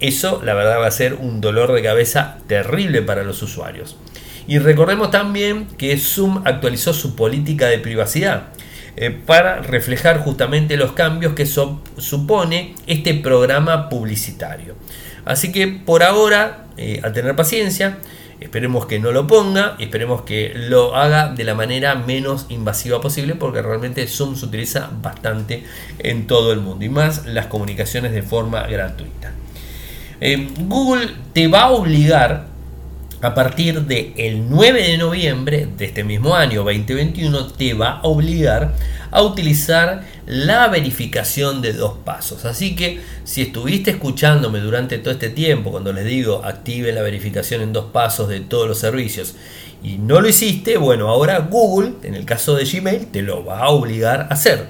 Eso 0.00 0.40
la 0.42 0.54
verdad 0.54 0.80
va 0.80 0.86
a 0.86 0.90
ser 0.90 1.14
un 1.14 1.40
dolor 1.40 1.72
de 1.72 1.82
cabeza 1.82 2.38
terrible 2.46 3.02
para 3.02 3.22
los 3.22 3.42
usuarios. 3.42 3.96
Y 4.50 4.58
recordemos 4.58 5.12
también 5.12 5.68
que 5.78 5.96
Zoom 5.96 6.42
actualizó 6.44 6.92
su 6.92 7.14
política 7.14 7.68
de 7.68 7.78
privacidad 7.78 8.48
eh, 8.96 9.12
para 9.12 9.60
reflejar 9.60 10.18
justamente 10.18 10.76
los 10.76 10.90
cambios 10.90 11.34
que 11.34 11.46
supone 11.46 12.74
este 12.88 13.14
programa 13.14 13.88
publicitario. 13.88 14.74
Así 15.24 15.52
que 15.52 15.68
por 15.68 16.02
ahora, 16.02 16.64
eh, 16.76 17.00
a 17.04 17.12
tener 17.12 17.36
paciencia, 17.36 17.98
Esperemos 18.40 18.86
que 18.86 18.98
no 18.98 19.12
lo 19.12 19.26
ponga 19.26 19.76
esperemos 19.78 20.22
que 20.22 20.52
lo 20.54 20.96
haga 20.96 21.28
de 21.28 21.44
la 21.44 21.54
manera 21.54 21.94
menos 21.94 22.46
invasiva 22.48 22.98
posible 22.98 23.34
porque 23.34 23.60
realmente 23.60 24.06
Zoom 24.06 24.34
se 24.34 24.46
utiliza 24.46 24.88
bastante 25.02 25.62
en 25.98 26.26
todo 26.26 26.50
el 26.54 26.60
mundo 26.60 26.82
y 26.82 26.88
más 26.88 27.26
las 27.26 27.48
comunicaciones 27.48 28.12
de 28.12 28.22
forma 28.22 28.62
gratuita. 28.62 29.34
Eh, 30.22 30.48
Google 30.58 31.10
te 31.34 31.48
va 31.48 31.64
a 31.64 31.70
obligar 31.72 32.49
a 33.22 33.34
partir 33.34 33.82
del 33.82 34.48
9 34.48 34.82
de 34.82 34.98
noviembre 34.98 35.68
de 35.76 35.84
este 35.84 36.04
mismo 36.04 36.34
año 36.34 36.64
2021 36.64 37.48
te 37.48 37.74
va 37.74 37.98
a 37.98 38.02
obligar 38.04 38.74
a 39.10 39.22
utilizar 39.22 40.04
la 40.26 40.68
verificación 40.68 41.60
de 41.60 41.74
dos 41.74 41.98
pasos. 42.04 42.46
Así 42.46 42.74
que 42.74 43.00
si 43.24 43.42
estuviste 43.42 43.90
escuchándome 43.90 44.60
durante 44.60 44.96
todo 44.98 45.12
este 45.12 45.28
tiempo 45.28 45.70
cuando 45.70 45.92
les 45.92 46.06
digo 46.06 46.42
active 46.44 46.92
la 46.92 47.02
verificación 47.02 47.60
en 47.60 47.74
dos 47.74 47.86
pasos 47.86 48.28
de 48.28 48.40
todos 48.40 48.66
los 48.66 48.78
servicios 48.78 49.34
y 49.82 49.98
no 49.98 50.20
lo 50.20 50.28
hiciste, 50.28 50.78
bueno, 50.78 51.08
ahora 51.08 51.40
Google, 51.40 51.92
en 52.02 52.14
el 52.14 52.24
caso 52.24 52.54
de 52.54 52.64
Gmail, 52.64 53.08
te 53.08 53.20
lo 53.20 53.44
va 53.44 53.60
a 53.60 53.68
obligar 53.68 54.22
a 54.22 54.34
hacer. 54.34 54.68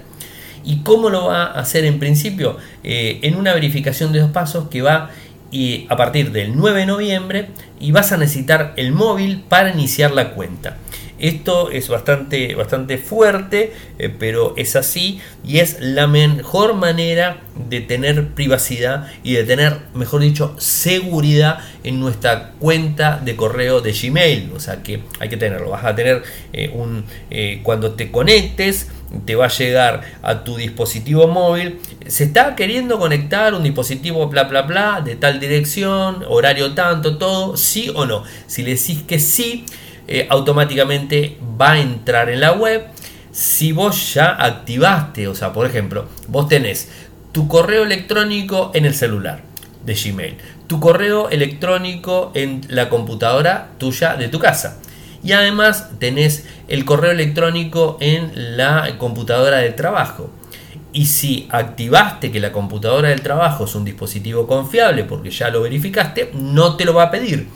¿Y 0.64 0.82
cómo 0.82 1.08
lo 1.08 1.26
va 1.26 1.44
a 1.44 1.60
hacer 1.60 1.84
en 1.84 1.98
principio? 1.98 2.56
Eh, 2.84 3.20
en 3.22 3.36
una 3.36 3.54
verificación 3.54 4.12
de 4.12 4.20
dos 4.20 4.30
pasos 4.30 4.68
que 4.68 4.82
va 4.82 5.10
y 5.50 5.86
a 5.88 5.96
partir 5.96 6.32
del 6.32 6.56
9 6.56 6.80
de 6.80 6.86
noviembre 6.86 7.48
y 7.78 7.92
vas 7.92 8.12
a 8.12 8.16
necesitar 8.16 8.74
el 8.76 8.92
móvil 8.92 9.42
para 9.48 9.70
iniciar 9.70 10.12
la 10.12 10.32
cuenta. 10.32 10.76
Esto 11.20 11.70
es 11.70 11.88
bastante, 11.88 12.54
bastante 12.54 12.96
fuerte, 12.96 13.74
eh, 13.98 14.08
pero 14.08 14.54
es 14.56 14.74
así 14.74 15.20
y 15.46 15.58
es 15.58 15.76
la 15.78 16.06
mejor 16.06 16.74
manera 16.74 17.42
de 17.68 17.82
tener 17.82 18.28
privacidad 18.28 19.06
y 19.22 19.34
de 19.34 19.44
tener, 19.44 19.80
mejor 19.92 20.22
dicho, 20.22 20.54
seguridad 20.58 21.58
en 21.84 22.00
nuestra 22.00 22.52
cuenta 22.58 23.20
de 23.22 23.36
correo 23.36 23.82
de 23.82 23.92
Gmail. 23.92 24.50
O 24.56 24.60
sea 24.60 24.82
que 24.82 25.02
hay 25.18 25.28
que 25.28 25.36
tenerlo. 25.36 25.68
Vas 25.68 25.84
a 25.84 25.94
tener 25.94 26.22
eh, 26.54 26.70
un 26.72 27.04
eh, 27.30 27.60
cuando 27.62 27.92
te 27.92 28.10
conectes 28.10 28.88
te 29.24 29.34
va 29.34 29.46
a 29.46 29.48
llegar 29.48 30.02
a 30.22 30.44
tu 30.44 30.56
dispositivo 30.56 31.26
móvil. 31.28 31.80
Se 32.06 32.24
está 32.24 32.54
queriendo 32.54 32.98
conectar 32.98 33.54
un 33.54 33.62
dispositivo 33.62 34.28
bla 34.28 34.44
bla 34.44 34.62
bla 34.62 35.00
de 35.04 35.16
tal 35.16 35.40
dirección, 35.40 36.24
horario 36.28 36.74
tanto, 36.74 37.18
todo, 37.18 37.56
sí 37.56 37.90
o 37.94 38.06
no. 38.06 38.24
Si 38.46 38.62
le 38.62 38.74
decís 38.74 39.02
que 39.02 39.18
sí, 39.18 39.64
eh, 40.06 40.26
automáticamente 40.30 41.38
va 41.60 41.72
a 41.72 41.80
entrar 41.80 42.30
en 42.30 42.40
la 42.40 42.52
web. 42.52 42.86
Si 43.32 43.72
vos 43.72 44.14
ya 44.14 44.30
activaste, 44.30 45.28
o 45.28 45.34
sea, 45.34 45.52
por 45.52 45.66
ejemplo, 45.66 46.08
vos 46.26 46.48
tenés 46.48 46.88
tu 47.32 47.46
correo 47.46 47.84
electrónico 47.84 48.72
en 48.74 48.86
el 48.86 48.94
celular 48.94 49.42
de 49.84 49.94
Gmail, 49.94 50.36
tu 50.66 50.80
correo 50.80 51.30
electrónico 51.30 52.32
en 52.34 52.62
la 52.68 52.88
computadora 52.88 53.68
tuya 53.78 54.16
de 54.16 54.28
tu 54.28 54.38
casa. 54.40 54.79
Y 55.22 55.32
además 55.32 55.90
tenés 55.98 56.46
el 56.68 56.84
correo 56.84 57.10
electrónico 57.10 57.98
en 58.00 58.56
la 58.56 58.96
computadora 58.98 59.58
de 59.58 59.70
trabajo. 59.70 60.30
Y 60.92 61.06
si 61.06 61.46
activaste 61.50 62.32
que 62.32 62.40
la 62.40 62.52
computadora 62.52 63.10
del 63.10 63.20
trabajo 63.20 63.64
es 63.64 63.74
un 63.74 63.84
dispositivo 63.84 64.46
confiable 64.46 65.04
porque 65.04 65.30
ya 65.30 65.50
lo 65.50 65.62
verificaste, 65.62 66.30
no 66.34 66.76
te 66.76 66.84
lo 66.84 66.94
va 66.94 67.04
a 67.04 67.10
pedir 67.10 67.46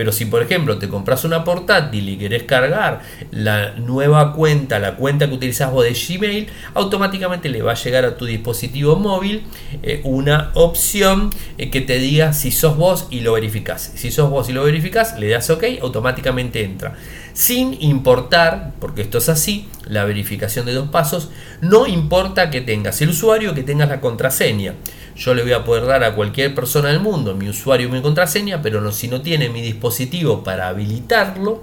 pero 0.00 0.12
si 0.12 0.24
por 0.24 0.42
ejemplo 0.42 0.78
te 0.78 0.88
compras 0.88 1.26
una 1.26 1.44
portátil 1.44 2.08
y 2.08 2.16
querés 2.16 2.44
cargar 2.44 3.02
la 3.32 3.72
nueva 3.72 4.32
cuenta, 4.32 4.78
la 4.78 4.96
cuenta 4.96 5.28
que 5.28 5.34
utilizas 5.34 5.70
vos 5.70 5.84
de 5.84 5.92
Gmail, 5.92 6.46
automáticamente 6.72 7.50
le 7.50 7.60
va 7.60 7.72
a 7.72 7.74
llegar 7.74 8.06
a 8.06 8.16
tu 8.16 8.24
dispositivo 8.24 8.96
móvil 8.96 9.42
eh, 9.82 10.00
una 10.04 10.52
opción 10.54 11.28
eh, 11.58 11.68
que 11.68 11.82
te 11.82 11.98
diga 11.98 12.32
si 12.32 12.50
sos 12.50 12.78
vos 12.78 13.08
y 13.10 13.20
lo 13.20 13.34
verificás. 13.34 13.92
Si 13.94 14.10
sos 14.10 14.30
vos 14.30 14.48
y 14.48 14.54
lo 14.54 14.64
verificás, 14.64 15.18
le 15.18 15.28
das 15.28 15.50
OK, 15.50 15.64
automáticamente 15.82 16.64
entra. 16.64 16.96
Sin 17.32 17.80
importar, 17.80 18.72
porque 18.80 19.02
esto 19.02 19.18
es 19.18 19.28
así, 19.28 19.68
la 19.86 20.04
verificación 20.04 20.66
de 20.66 20.74
dos 20.74 20.90
pasos, 20.90 21.30
no 21.60 21.86
importa 21.86 22.50
que 22.50 22.60
tengas 22.60 23.00
el 23.02 23.10
usuario, 23.10 23.54
que 23.54 23.62
tengas 23.62 23.88
la 23.88 24.00
contraseña 24.00 24.74
yo 25.20 25.34
le 25.34 25.42
voy 25.42 25.52
a 25.52 25.64
poder 25.64 25.84
dar 25.84 26.02
a 26.02 26.14
cualquier 26.14 26.54
persona 26.54 26.88
del 26.88 27.00
mundo 27.00 27.34
mi 27.34 27.48
usuario 27.48 27.88
y 27.88 27.90
mi 27.90 28.00
contraseña, 28.00 28.62
pero 28.62 28.90
si 28.90 29.06
no 29.06 29.20
tiene 29.20 29.50
mi 29.50 29.60
dispositivo 29.60 30.42
para 30.42 30.68
habilitarlo, 30.68 31.62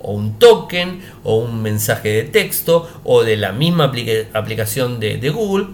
o 0.00 0.12
un 0.12 0.38
token, 0.38 1.00
o 1.24 1.36
un 1.36 1.62
mensaje 1.62 2.08
de 2.10 2.22
texto, 2.24 2.88
o 3.04 3.24
de 3.24 3.36
la 3.36 3.52
misma 3.52 3.90
aplicación 4.34 5.00
de, 5.00 5.30
Google, 5.30 5.68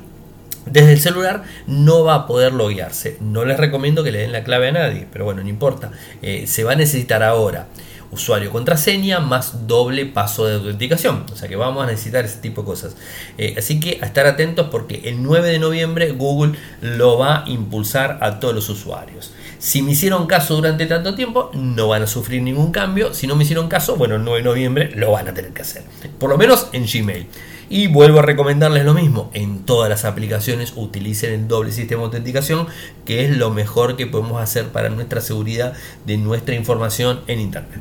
desde 0.66 0.92
el 0.92 1.00
celular 1.00 1.42
no 1.66 2.04
va 2.04 2.14
a 2.14 2.26
poder 2.26 2.52
loguearse. 2.52 3.18
No 3.20 3.44
les 3.44 3.58
recomiendo 3.58 4.04
que 4.04 4.12
le 4.12 4.20
den 4.20 4.32
la 4.32 4.44
clave 4.44 4.68
a 4.68 4.72
nadie, 4.72 5.06
pero 5.12 5.24
bueno, 5.24 5.42
no 5.42 5.48
importa. 5.48 5.90
Eh, 6.22 6.46
se 6.46 6.64
va 6.64 6.72
a 6.72 6.76
necesitar 6.76 7.22
ahora 7.22 7.66
usuario 8.14 8.50
contraseña 8.50 9.20
más 9.20 9.66
doble 9.66 10.06
paso 10.06 10.46
de 10.46 10.54
autenticación. 10.54 11.26
O 11.32 11.36
sea 11.36 11.48
que 11.48 11.56
vamos 11.56 11.84
a 11.84 11.86
necesitar 11.86 12.24
ese 12.24 12.38
tipo 12.38 12.62
de 12.62 12.66
cosas. 12.66 12.96
Eh, 13.36 13.54
así 13.58 13.80
que 13.80 13.98
a 14.02 14.06
estar 14.06 14.26
atentos 14.26 14.68
porque 14.70 15.02
el 15.04 15.22
9 15.22 15.48
de 15.48 15.58
noviembre 15.58 16.12
Google 16.12 16.58
lo 16.80 17.18
va 17.18 17.44
a 17.44 17.48
impulsar 17.48 18.18
a 18.22 18.40
todos 18.40 18.54
los 18.54 18.68
usuarios. 18.68 19.32
Si 19.58 19.82
me 19.82 19.92
hicieron 19.92 20.26
caso 20.26 20.56
durante 20.56 20.86
tanto 20.86 21.14
tiempo, 21.14 21.50
no 21.54 21.88
van 21.88 22.02
a 22.02 22.06
sufrir 22.06 22.42
ningún 22.42 22.70
cambio. 22.72 23.14
Si 23.14 23.26
no 23.26 23.36
me 23.36 23.44
hicieron 23.44 23.68
caso, 23.68 23.96
bueno, 23.96 24.16
el 24.16 24.24
9 24.24 24.38
de 24.38 24.44
noviembre 24.44 24.90
lo 24.94 25.12
van 25.12 25.28
a 25.28 25.34
tener 25.34 25.52
que 25.52 25.62
hacer. 25.62 25.82
Por 26.18 26.30
lo 26.30 26.38
menos 26.38 26.68
en 26.72 26.86
Gmail. 26.86 27.26
Y 27.70 27.86
vuelvo 27.86 28.18
a 28.18 28.22
recomendarles 28.22 28.84
lo 28.84 28.92
mismo, 28.92 29.30
en 29.32 29.64
todas 29.64 29.88
las 29.88 30.04
aplicaciones 30.04 30.74
utilicen 30.76 31.32
el 31.32 31.48
doble 31.48 31.72
sistema 31.72 32.02
de 32.02 32.06
autenticación, 32.06 32.66
que 33.06 33.24
es 33.24 33.36
lo 33.36 33.50
mejor 33.50 33.96
que 33.96 34.06
podemos 34.06 34.40
hacer 34.42 34.68
para 34.68 34.90
nuestra 34.90 35.22
seguridad 35.22 35.72
de 36.04 36.18
nuestra 36.18 36.54
información 36.54 37.20
en 37.26 37.40
Internet. 37.40 37.80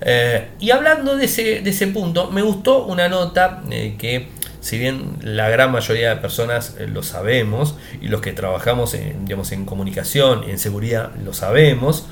Eh, 0.00 0.48
y 0.60 0.70
hablando 0.70 1.16
de 1.16 1.24
ese, 1.24 1.86
punto, 1.88 2.30
me 2.30 2.42
gustó 2.42 2.84
una 2.86 3.08
nota 3.08 3.62
eh, 3.70 3.96
que, 3.98 4.28
si 4.60 4.78
bien 4.78 5.16
la 5.22 5.48
gran 5.48 5.72
mayoría 5.72 6.10
de 6.10 6.16
personas 6.16 6.76
eh, 6.78 6.86
lo 6.86 7.02
sabemos, 7.02 7.76
y 8.00 8.08
los 8.08 8.20
que 8.20 8.32
trabajamos 8.32 8.94
en, 8.94 9.26
en 9.28 9.64
comunicación, 9.64 10.44
en 10.44 10.58
seguridad, 10.58 11.10
lo 11.24 11.32
sabemos, 11.32 12.06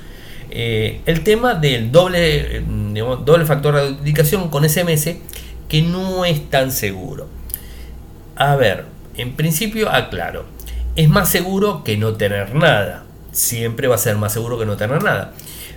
el 0.49 1.25
tema 1.25 1.55
del 1.55 1.91
doble, 1.91 2.63
doble 3.25 3.45
factor 3.45 3.75
de 3.75 3.81
autenticación 3.81 4.49
con 4.49 4.67
SMS, 4.69 5.17
que 5.69 5.83
no 5.83 6.25
es 6.25 6.49
tan 6.51 6.71
seguro. 6.71 7.29
A 8.37 8.55
ver, 8.55 8.85
en 9.17 9.35
principio 9.35 9.91
aclaro, 9.91 10.47
es 10.95 11.09
más 11.09 11.29
seguro 11.29 11.83
que 11.83 11.97
no 11.97 12.15
tener 12.15 12.55
nada. 12.55 13.06
Siempre 13.37 13.87
va 13.87 13.97
a 13.97 13.99
ser 13.99 14.17
más 14.17 14.33
seguro 14.33 14.59
que 14.59 14.67
no 14.67 14.77
tener 14.77 15.03
nada. 15.03 15.33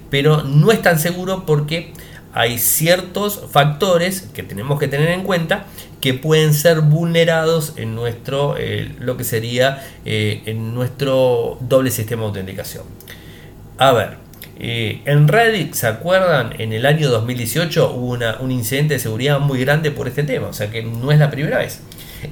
Pero 0.09 0.43
no 0.43 0.71
es 0.71 0.81
tan 0.81 0.97
seguro 0.97 1.45
porque 1.45 1.93
hay 2.33 2.57
ciertos 2.57 3.43
factores 3.51 4.21
que 4.33 4.43
tenemos 4.43 4.79
que 4.79 4.87
tener 4.87 5.09
en 5.09 5.23
cuenta 5.23 5.65
que 6.01 6.13
pueden 6.13 6.53
ser 6.53 6.81
vulnerados 6.81 7.73
en 7.75 7.95
nuestro 7.95 8.55
eh, 8.57 8.95
lo 8.99 9.17
que 9.17 9.23
sería 9.23 9.83
eh, 10.05 10.41
en 10.45 10.73
nuestro 10.73 11.57
doble 11.59 11.91
sistema 11.91 12.21
de 12.21 12.27
autenticación. 12.27 12.85
A 13.77 13.91
ver, 13.91 14.17
eh, 14.59 15.01
en 15.05 15.27
Reddit, 15.27 15.73
¿se 15.73 15.87
acuerdan? 15.87 16.53
En 16.59 16.73
el 16.73 16.85
año 16.85 17.09
2018 17.09 17.93
hubo 17.93 18.17
un 18.39 18.51
incidente 18.51 18.95
de 18.95 18.99
seguridad 18.99 19.39
muy 19.39 19.59
grande 19.59 19.91
por 19.91 20.07
este 20.07 20.23
tema, 20.23 20.47
o 20.47 20.53
sea 20.53 20.69
que 20.69 20.83
no 20.83 21.11
es 21.11 21.19
la 21.19 21.29
primera 21.31 21.57
vez, 21.57 21.81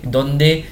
donde 0.03 0.65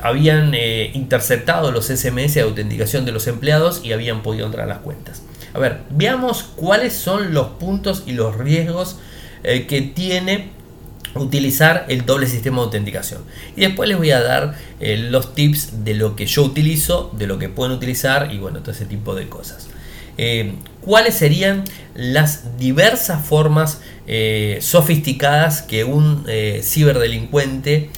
habían 0.00 0.54
interceptado 0.54 1.70
los 1.70 1.86
SMS 1.86 2.34
de 2.34 2.40
autenticación 2.42 3.04
de 3.04 3.12
los 3.12 3.26
empleados 3.26 3.82
y 3.84 3.92
habían 3.92 4.22
podido 4.22 4.46
entrar 4.46 4.64
a 4.64 4.68
las 4.68 4.78
cuentas. 4.78 5.22
A 5.54 5.58
ver, 5.58 5.80
veamos 5.90 6.42
cuáles 6.42 6.92
son 6.92 7.34
los 7.34 7.48
puntos 7.58 8.04
y 8.06 8.12
los 8.12 8.36
riesgos 8.36 8.98
que 9.42 9.92
tiene 9.94 10.58
utilizar 11.14 11.86
el 11.88 12.04
doble 12.06 12.26
sistema 12.26 12.58
de 12.58 12.62
autenticación. 12.64 13.22
Y 13.56 13.62
después 13.62 13.88
les 13.88 13.98
voy 13.98 14.10
a 14.10 14.20
dar 14.20 14.56
eh, 14.80 14.96
los 14.96 15.34
tips 15.34 15.84
de 15.84 15.94
lo 15.94 16.16
que 16.16 16.26
yo 16.26 16.44
utilizo, 16.44 17.12
de 17.16 17.26
lo 17.26 17.38
que 17.38 17.48
pueden 17.48 17.72
utilizar 17.72 18.32
y 18.32 18.38
bueno, 18.38 18.60
todo 18.60 18.72
ese 18.72 18.86
tipo 18.86 19.14
de 19.14 19.28
cosas. 19.28 19.68
Eh, 20.16 20.54
¿Cuáles 20.80 21.14
serían 21.14 21.64
las 21.94 22.58
diversas 22.58 23.24
formas 23.24 23.80
eh, 24.06 24.58
sofisticadas 24.60 25.62
que 25.62 25.84
un 25.84 26.24
ciberdelincuente 26.62 27.90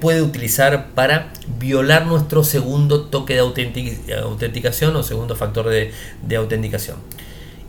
puede 0.00 0.22
utilizar 0.22 0.88
para 0.94 1.32
violar 1.58 2.06
nuestro 2.06 2.44
segundo 2.44 3.02
toque 3.02 3.34
de 3.34 4.14
autenticación 4.14 4.96
o 4.96 5.02
segundo 5.02 5.36
factor 5.36 5.68
de, 5.68 5.92
de 6.22 6.36
autenticación? 6.36 6.96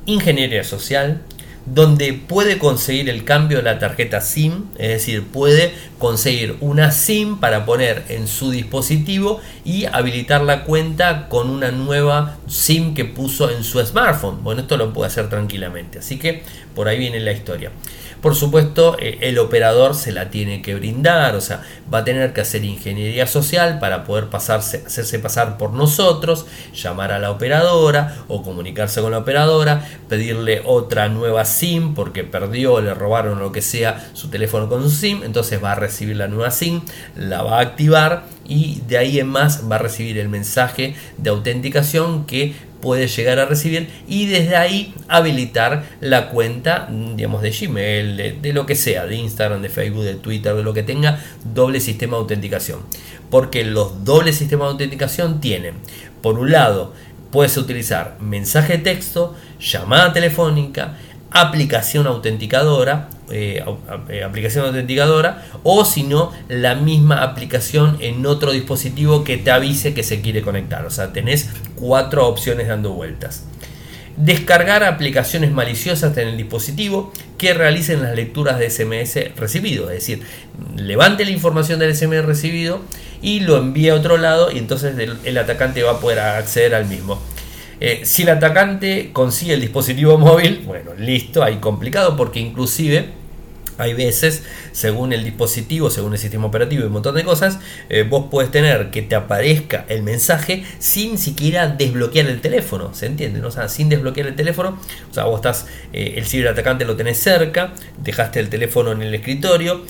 Ingeniería 0.06 0.64
social, 0.64 1.22
donde 1.66 2.14
puede 2.14 2.58
conseguir 2.58 3.10
el 3.10 3.24
cambio 3.24 3.58
de 3.58 3.64
la 3.64 3.78
tarjeta 3.78 4.20
SIM, 4.20 4.66
es 4.78 4.90
decir, 4.90 5.24
puede 5.28 5.74
conseguir 6.00 6.58
una 6.60 6.92
SIM 6.92 7.40
para 7.40 7.66
poner 7.66 8.04
en 8.10 8.28
su 8.28 8.50
dispositivo 8.52 9.40
y 9.64 9.86
habilitar 9.86 10.42
la 10.42 10.64
cuenta 10.64 11.28
con 11.30 11.50
una 11.50 11.72
nueva 11.72 12.38
SIM 12.48 12.96
que 12.96 13.06
puso 13.06 13.52
en 13.52 13.64
su 13.64 13.80
smartphone. 13.86 14.44
Bueno, 14.44 14.62
esto 14.62 14.76
lo 14.76 14.92
puede 14.92 15.08
hacer 15.08 15.30
tranquilamente, 15.30 16.00
así 16.00 16.18
que 16.18 16.44
por 16.76 16.88
ahí 16.88 16.98
viene 16.98 17.20
la 17.20 17.32
historia. 17.32 17.72
Por 18.22 18.36
supuesto, 18.36 18.98
eh, 19.00 19.18
el 19.22 19.40
operador 19.40 19.96
se 19.96 20.12
la 20.12 20.30
tiene 20.30 20.62
que 20.62 20.76
brindar, 20.76 21.36
o 21.36 21.42
sea, 21.42 21.64
va 21.92 22.00
a 22.00 22.04
tener 22.04 22.34
que 22.34 22.42
hacer 22.42 22.64
ingeniería 22.64 23.26
social 23.26 23.80
para 23.80 24.04
poder 24.04 24.28
hacerse 24.32 25.20
pasar 25.20 25.58
por 25.58 25.74
nosotros, 25.74 26.46
llamar 26.74 27.12
a 27.12 27.20
la 27.20 27.32
operadora 27.32 28.18
o 28.28 28.44
comunicarse 28.44 29.02
con 29.02 29.12
la 29.12 29.18
operadora, 29.18 29.88
pedirle 30.08 30.62
otra 30.66 31.10
nueva 31.10 31.46
SIM 31.46 31.96
porque 31.96 32.24
perdió, 32.24 32.80
le 32.80 32.94
robaron 32.94 33.40
lo 33.40 33.52
que 33.52 33.64
sea 33.64 34.12
su 34.14 34.30
teléfono 34.30 34.70
con 34.70 34.84
su 34.84 34.92
SIM, 34.92 35.24
entonces 35.24 35.62
va 35.64 35.72
a 35.72 35.76
recibir 35.76 36.16
la 36.16 36.28
nueva 36.28 36.52
SIM, 36.52 36.82
la 37.16 37.42
va 37.42 37.58
a 37.58 37.62
activar 37.62 38.26
y 38.48 38.82
de 38.88 39.00
ahí 39.00 39.20
en 39.20 39.28
más 39.28 39.64
va 39.70 39.78
a 39.78 39.80
recibir 39.80 40.20
el 40.20 40.30
mensaje 40.30 40.96
de 41.18 41.30
autenticación 41.32 42.26
que 42.26 42.54
puede 42.82 43.08
llegar 43.08 43.39
a 43.39 43.46
recibir 43.46 43.88
y 44.08 44.28
desde 44.28 44.56
ahí 44.56 44.94
habilitar 45.08 45.86
la 46.00 46.30
cuenta 46.30 46.89
digamos 47.15 47.41
de 47.41 47.52
Gmail, 47.52 48.41
de, 48.41 48.54
lo 48.54 48.65
que 48.65 48.76
sea, 48.76 49.06
de 49.06 49.15
Instagram, 49.15 49.62
de 49.62 49.70
Facebook, 49.70 50.04
de 50.04 50.15
Twitter, 50.15 50.56
de 50.56 50.63
lo 50.63 50.74
que 50.74 50.84
tenga 50.84 51.20
doble 51.54 51.80
sistema 51.80 52.17
de 52.17 52.22
autenticación. 52.22 52.80
Porque 53.30 53.63
los 53.63 54.04
dobles 54.04 54.36
sistemas 54.38 54.67
de 54.67 54.72
autenticación 54.72 55.39
tienen, 55.39 55.76
por 56.22 56.38
un 56.38 56.52
lado, 56.52 56.94
puedes 57.32 57.56
utilizar 57.58 58.17
mensaje 58.20 58.78
de 58.78 58.84
texto, 58.84 59.36
llamada 59.60 60.12
telefónica, 60.13 60.98
aplicación 61.32 62.08
autenticadora, 62.08 63.10
eh, 63.30 63.63
eh, 64.10 64.24
aplicación 64.24 64.65
autenticadora, 64.65 65.46
o 65.63 65.86
si 65.86 66.04
no, 66.04 66.32
la 66.50 66.76
misma 66.76 67.24
aplicación 67.24 67.98
en 68.02 68.26
otro 68.26 68.52
dispositivo 68.52 69.24
que 69.24 69.38
te 69.38 69.50
avise 69.50 69.94
que 69.94 70.04
se 70.04 70.22
quiere 70.22 70.41
conectar. 70.41 70.86
O 70.86 70.89
sea, 70.89 71.13
tenés 71.13 71.50
cuatro 71.76 72.28
opciones 72.28 72.67
dando 72.67 72.91
vueltas. 72.91 73.46
Descargar 74.17 74.84
aplicaciones 74.84 75.52
maliciosas 75.52 76.15
en 76.17 76.28
el 76.28 76.38
dispositivo 76.38 77.13
que 77.38 77.54
realicen 77.54 78.04
las 78.04 78.13
lecturas 78.13 78.60
de 78.60 78.70
SMS 78.70 79.36
recibido. 79.38 79.89
Es 79.89 80.00
decir, 80.00 80.22
levante 80.76 81.24
la 81.24 81.32
información 81.32 81.80
del 81.80 81.96
SMS 81.96 82.26
recibido 82.26 82.82
y 83.22 83.39
lo 83.39 83.58
envíe 83.58 83.89
a 83.89 83.96
otro 83.96 84.17
lado 84.17 84.52
y 84.52 84.58
entonces 84.58 84.96
el 85.24 85.38
atacante 85.38 85.82
va 85.82 85.91
a 85.91 86.00
poder 86.02 86.20
acceder 86.20 86.76
al 86.76 86.88
mismo. 86.88 87.22
Eh, 87.84 88.02
si 88.04 88.22
el 88.22 88.30
atacante 88.30 89.10
consigue 89.12 89.56
el 89.56 89.62
dispositivo 89.62 90.20
móvil, 90.20 90.62
bueno, 90.67 90.91
listo, 90.98 91.44
ahí 91.44 91.58
complicado 91.58 92.15
porque 92.15 92.39
inclusive 92.39 93.10
hay 93.80 93.96
veces, 93.96 94.44
según 94.72 95.12
el 95.13 95.24
dispositivo, 95.24 95.89
según 95.89 96.13
el 96.13 96.20
sistema 96.20 96.46
operativo 96.46 96.84
y 96.84 96.86
un 96.86 96.94
montón 96.94 97.15
de 97.15 97.24
cosas, 97.24 97.60
eh, 97.89 98.06
vos 98.08 98.28
puedes 98.30 98.52
tener 98.52 98.91
que 98.91 99.02
te 99.02 99.15
aparezca 99.15 99.86
el 99.89 100.04
mensaje 100.04 100.63
sin 100.78 101.17
siquiera 101.17 101.67
desbloquear 101.67 102.28
el 102.28 102.39
teléfono, 102.39 102.94
¿se 102.94 103.08
entiende? 103.08 103.44
O 103.44 103.50
sea, 103.50 103.67
sin 103.67 103.89
desbloquear 103.89 104.28
el 104.28 104.36
teléfono, 104.36 104.78
o 105.10 105.13
sea, 105.13 105.24
vos 105.24 105.38
estás, 105.38 105.65
eh, 105.91 106.13
el 106.17 106.26
ciberatacante 106.26 106.86
lo 106.86 106.96
tenés 106.96 107.17
cerca, 107.17 107.74
dejaste 107.98 108.39
el 108.39 108.50
teléfono 108.50 108.91
en 108.91 109.02
el 109.02 109.15
escritorio, 109.15 109.82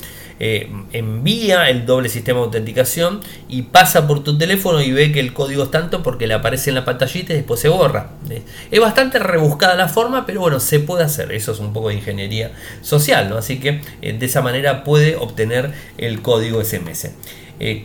eh, 0.44 0.68
envía 0.92 1.70
el 1.70 1.86
doble 1.86 2.08
sistema 2.08 2.40
de 2.40 2.46
autenticación 2.46 3.20
y 3.48 3.62
pasa 3.62 4.08
por 4.08 4.24
tu 4.24 4.36
teléfono 4.36 4.80
y 4.80 4.90
ve 4.90 5.12
que 5.12 5.20
el 5.20 5.32
código 5.32 5.62
es 5.62 5.70
tanto 5.70 6.02
porque 6.02 6.26
le 6.26 6.34
aparece 6.34 6.70
en 6.70 6.74
la 6.74 6.84
pantallita 6.84 7.32
y 7.32 7.36
después 7.36 7.60
se 7.60 7.68
borra. 7.68 8.10
Eh, 8.28 8.42
es 8.72 8.80
bastante 8.80 9.20
rebuscada 9.20 9.76
la 9.76 9.86
forma, 9.86 10.26
pero 10.26 10.40
bueno, 10.40 10.58
se 10.58 10.80
puede 10.80 11.04
hacer. 11.04 11.30
Eso 11.30 11.52
es 11.52 11.60
un 11.60 11.72
poco 11.72 11.90
de 11.90 11.94
ingeniería 11.94 12.50
social, 12.80 13.30
¿no? 13.30 13.36
Así 13.36 13.60
que 13.60 13.82
eh, 14.02 14.14
de 14.18 14.26
esa 14.26 14.42
manera 14.42 14.82
puede 14.82 15.14
obtener 15.14 15.70
el 15.96 16.22
código 16.22 16.60
SMS. 16.64 17.10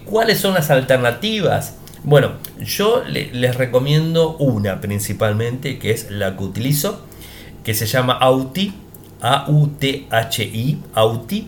¿Cuáles 0.05 0.39
son 0.39 0.55
las 0.55 0.71
alternativas? 0.71 1.75
Bueno, 2.03 2.37
yo 2.59 3.03
les 3.05 3.55
recomiendo 3.55 4.35
una 4.37 4.81
principalmente, 4.81 5.77
que 5.77 5.91
es 5.91 6.09
la 6.09 6.35
que 6.35 6.43
utilizo, 6.43 7.05
que 7.63 7.75
se 7.75 7.85
llama 7.85 8.13
Auti, 8.13 8.73
A-U-T-H-I, 9.21 10.79
Auti, 10.95 11.47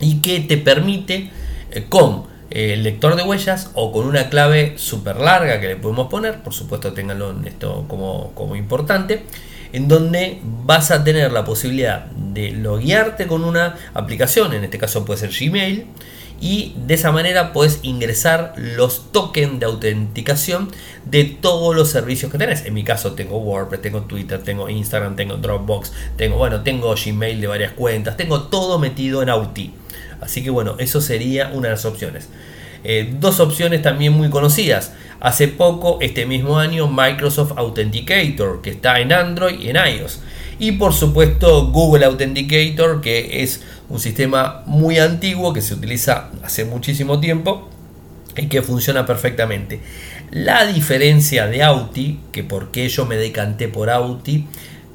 y 0.00 0.16
que 0.16 0.40
te 0.40 0.56
permite 0.58 1.30
eh, 1.70 1.86
con 1.88 2.34
el 2.50 2.82
lector 2.84 3.16
de 3.16 3.22
huellas 3.22 3.70
o 3.74 3.90
con 3.90 4.06
una 4.06 4.28
clave 4.28 4.74
súper 4.76 5.16
larga 5.16 5.60
que 5.60 5.68
le 5.68 5.76
podemos 5.76 6.08
poner, 6.08 6.42
por 6.42 6.54
supuesto 6.54 6.92
tenganlo 6.92 7.34
esto 7.44 7.84
como, 7.88 8.32
como 8.34 8.54
importante, 8.54 9.24
en 9.72 9.88
donde 9.88 10.38
vas 10.64 10.92
a 10.92 11.02
tener 11.02 11.32
la 11.32 11.44
posibilidad 11.44 12.06
de 12.06 12.52
loguearte 12.52 13.26
con 13.26 13.44
una 13.44 13.74
aplicación, 13.92 14.54
en 14.54 14.62
este 14.62 14.78
caso 14.78 15.04
puede 15.04 15.18
ser 15.18 15.30
Gmail, 15.30 15.86
y 16.40 16.74
de 16.76 16.94
esa 16.94 17.10
manera 17.10 17.52
puedes 17.52 17.80
ingresar 17.82 18.54
los 18.56 19.10
tokens 19.12 19.58
de 19.58 19.66
autenticación 19.66 20.70
de 21.04 21.24
todos 21.24 21.74
los 21.74 21.90
servicios 21.90 22.30
que 22.30 22.38
tenés. 22.38 22.66
En 22.66 22.74
mi 22.74 22.84
caso 22.84 23.14
tengo 23.14 23.38
WordPress, 23.38 23.82
tengo 23.82 24.02
Twitter, 24.02 24.42
tengo 24.42 24.68
Instagram, 24.68 25.16
tengo 25.16 25.36
Dropbox, 25.36 25.92
tengo 26.16 26.36
bueno, 26.36 26.62
tengo 26.62 26.94
Gmail 26.94 27.40
de 27.40 27.46
varias 27.46 27.72
cuentas, 27.72 28.16
tengo 28.16 28.42
todo 28.44 28.78
metido 28.78 29.22
en 29.22 29.30
Auti. 29.30 29.72
Así 30.24 30.42
que 30.42 30.50
bueno, 30.50 30.76
eso 30.78 31.00
sería 31.00 31.50
una 31.52 31.68
de 31.68 31.74
las 31.74 31.84
opciones. 31.84 32.28
Eh, 32.82 33.14
dos 33.18 33.40
opciones 33.40 33.82
también 33.82 34.12
muy 34.12 34.30
conocidas. 34.30 34.92
Hace 35.20 35.48
poco, 35.48 35.98
este 36.00 36.26
mismo 36.26 36.58
año, 36.58 36.88
Microsoft 36.88 37.52
Authenticator, 37.56 38.60
que 38.60 38.70
está 38.70 39.00
en 39.00 39.12
Android 39.12 39.58
y 39.60 39.70
en 39.70 39.76
iOS. 39.76 40.20
Y 40.58 40.72
por 40.72 40.92
supuesto 40.92 41.70
Google 41.70 42.04
Authenticator, 42.04 43.00
que 43.00 43.42
es 43.42 43.62
un 43.88 43.98
sistema 43.98 44.62
muy 44.66 44.98
antiguo 44.98 45.52
que 45.52 45.62
se 45.62 45.74
utiliza 45.74 46.30
hace 46.42 46.64
muchísimo 46.64 47.20
tiempo 47.20 47.68
y 48.36 48.46
que 48.46 48.62
funciona 48.62 49.06
perfectamente. 49.06 49.80
La 50.30 50.66
diferencia 50.66 51.46
de 51.46 51.62
Auti, 51.62 52.20
que 52.32 52.44
por 52.44 52.70
qué 52.70 52.88
yo 52.88 53.06
me 53.06 53.16
decanté 53.16 53.68
por 53.68 53.90
Auti, 53.90 54.46